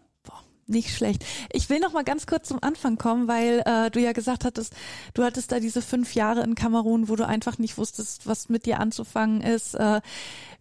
Nicht 0.68 0.96
schlecht. 0.96 1.24
Ich 1.52 1.70
will 1.70 1.78
noch 1.78 1.92
mal 1.92 2.02
ganz 2.02 2.26
kurz 2.26 2.48
zum 2.48 2.58
Anfang 2.60 2.98
kommen, 2.98 3.28
weil 3.28 3.62
äh, 3.66 3.88
du 3.88 4.00
ja 4.00 4.10
gesagt 4.10 4.44
hattest, 4.44 4.74
du 5.14 5.22
hattest 5.22 5.52
da 5.52 5.60
diese 5.60 5.80
fünf 5.80 6.16
Jahre 6.16 6.42
in 6.42 6.56
Kamerun, 6.56 7.08
wo 7.08 7.14
du 7.14 7.24
einfach 7.24 7.58
nicht 7.58 7.78
wusstest, 7.78 8.26
was 8.26 8.48
mit 8.48 8.66
dir 8.66 8.80
anzufangen 8.80 9.42
ist. 9.42 9.74
Äh, 9.74 10.00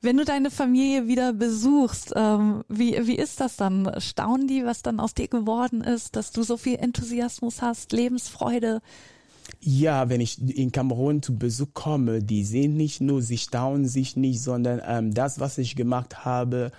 wenn 0.02 0.18
du 0.18 0.24
deine 0.24 0.52
Familie 0.52 1.08
wieder 1.08 1.34
besuchst, 1.34 2.14
ähm, 2.16 2.64
wie, 2.70 3.08
wie 3.08 3.16
ist 3.16 3.40
das 3.40 3.56
dann? 3.56 4.00
Staunen 4.00 4.48
die, 4.48 4.64
was 4.64 4.84
dann 4.84 5.00
aus 5.00 5.16
dir 5.16 5.28
geworden 5.28 5.82
ist, 5.82 6.16
dass 6.16 6.32
du 6.32 6.44
so 6.44 6.58
viel 6.58 6.76
Enthusiasmus 6.76 7.64
hast, 7.64 7.92
Lebensfreude? 7.92 8.84
Ja, 9.60 10.10
wenn 10.10 10.22
ich 10.22 10.40
in 10.40 10.72
Kamerun 10.72 11.24
zu 11.24 11.36
Besuch 11.36 11.70
komme, 11.74 12.22
die 12.22 12.44
sehen 12.44 12.78
nicht 12.78 13.02
nur, 13.02 13.24
sie 13.24 13.40
staunen 13.40 13.88
sich 13.88 14.16
nicht, 14.16 14.42
sondern 14.42 14.82
ähm, 14.86 15.16
das, 15.16 15.40
was 15.40 15.58
ich 15.58 15.76
gemacht 15.76 16.26
habe, 16.26 16.72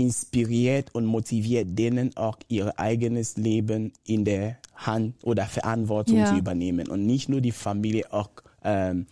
inspiriert 0.00 0.94
und 0.94 1.04
motiviert 1.04 1.78
denen 1.78 2.16
auch 2.16 2.38
ihr 2.48 2.78
eigenes 2.78 3.36
Leben 3.36 3.92
in 4.04 4.24
der 4.24 4.56
Hand 4.74 5.14
oder 5.22 5.44
Verantwortung 5.46 6.16
Ja. 6.18 6.26
zu 6.26 6.36
übernehmen. 6.36 6.88
Und 6.88 7.06
nicht 7.06 7.28
nur 7.28 7.40
die 7.40 7.52
Familie, 7.52 8.12
auch 8.12 8.30
ähm, 8.64 9.06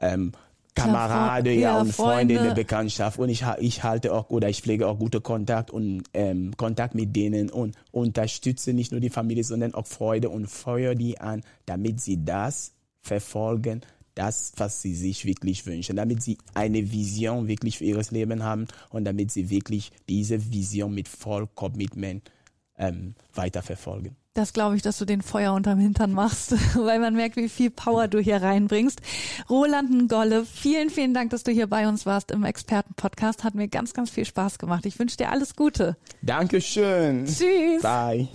ähm, 0.00 0.32
Fre- 0.76 1.44
ja, 1.52 1.72
ja, 1.72 1.80
und 1.80 1.92
Freunde 1.92 2.34
in 2.36 2.42
der 2.42 2.54
Bekanntschaft. 2.54 3.18
Und 3.18 3.28
ich, 3.28 3.44
ich 3.58 3.82
halte 3.82 4.14
auch 4.14 4.30
oder 4.30 4.48
ich 4.48 4.62
pflege 4.62 4.86
auch 4.86 4.98
gute 4.98 5.20
Kontakt 5.20 5.70
und 5.70 6.04
ähm, 6.14 6.56
Kontakt 6.56 6.94
mit 6.94 7.14
denen 7.14 7.50
und 7.50 7.76
unterstütze 7.90 8.72
nicht 8.72 8.90
nur 8.92 9.00
die 9.00 9.10
Familie, 9.10 9.44
sondern 9.44 9.74
auch 9.74 9.86
Freude 9.86 10.30
und 10.30 10.46
feuer 10.46 10.94
die 10.94 11.20
an, 11.20 11.42
damit 11.66 12.00
sie 12.00 12.24
das 12.24 12.72
verfolgen, 13.02 13.82
das, 14.20 14.52
was 14.58 14.82
sie 14.82 14.94
sich 14.94 15.24
wirklich 15.24 15.64
wünschen, 15.64 15.96
damit 15.96 16.22
sie 16.22 16.36
eine 16.52 16.92
Vision 16.92 17.48
wirklich 17.48 17.78
für 17.78 17.84
ihr 17.84 18.00
Leben 18.10 18.42
haben 18.42 18.66
und 18.90 19.04
damit 19.04 19.30
sie 19.30 19.48
wirklich 19.48 19.92
diese 20.10 20.52
Vision 20.52 20.94
mit 20.94 21.08
voll 21.08 21.48
Commitment 21.54 22.30
ähm, 22.76 23.14
weiterverfolgen. 23.32 24.16
Das 24.34 24.52
glaube 24.52 24.76
ich, 24.76 24.82
dass 24.82 24.98
du 24.98 25.06
den 25.06 25.22
Feuer 25.22 25.54
unterm 25.54 25.78
Hintern 25.78 26.12
machst, 26.12 26.54
weil 26.76 27.00
man 27.00 27.14
merkt, 27.14 27.36
wie 27.36 27.48
viel 27.48 27.70
Power 27.70 28.08
du 28.08 28.20
hier 28.20 28.42
reinbringst. 28.42 29.00
Roland 29.48 30.10
Ngolle, 30.10 30.44
vielen, 30.44 30.90
vielen 30.90 31.14
Dank, 31.14 31.30
dass 31.30 31.42
du 31.42 31.50
hier 31.50 31.66
bei 31.66 31.88
uns 31.88 32.04
warst 32.04 32.30
im 32.30 32.44
Expertenpodcast. 32.44 33.42
Hat 33.42 33.54
mir 33.54 33.68
ganz, 33.68 33.94
ganz 33.94 34.10
viel 34.10 34.26
Spaß 34.26 34.58
gemacht. 34.58 34.84
Ich 34.84 34.98
wünsche 34.98 35.16
dir 35.16 35.30
alles 35.30 35.56
Gute. 35.56 35.96
Dankeschön. 36.20 37.24
Tschüss. 37.24 37.82
Bye. 37.82 38.28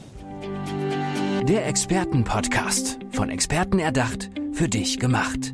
Der 1.44 1.68
Expertenpodcast. 1.68 2.98
Von 3.12 3.30
Experten 3.30 3.78
erdacht, 3.78 4.32
für 4.52 4.68
dich 4.68 5.00
gemacht. 5.00 5.54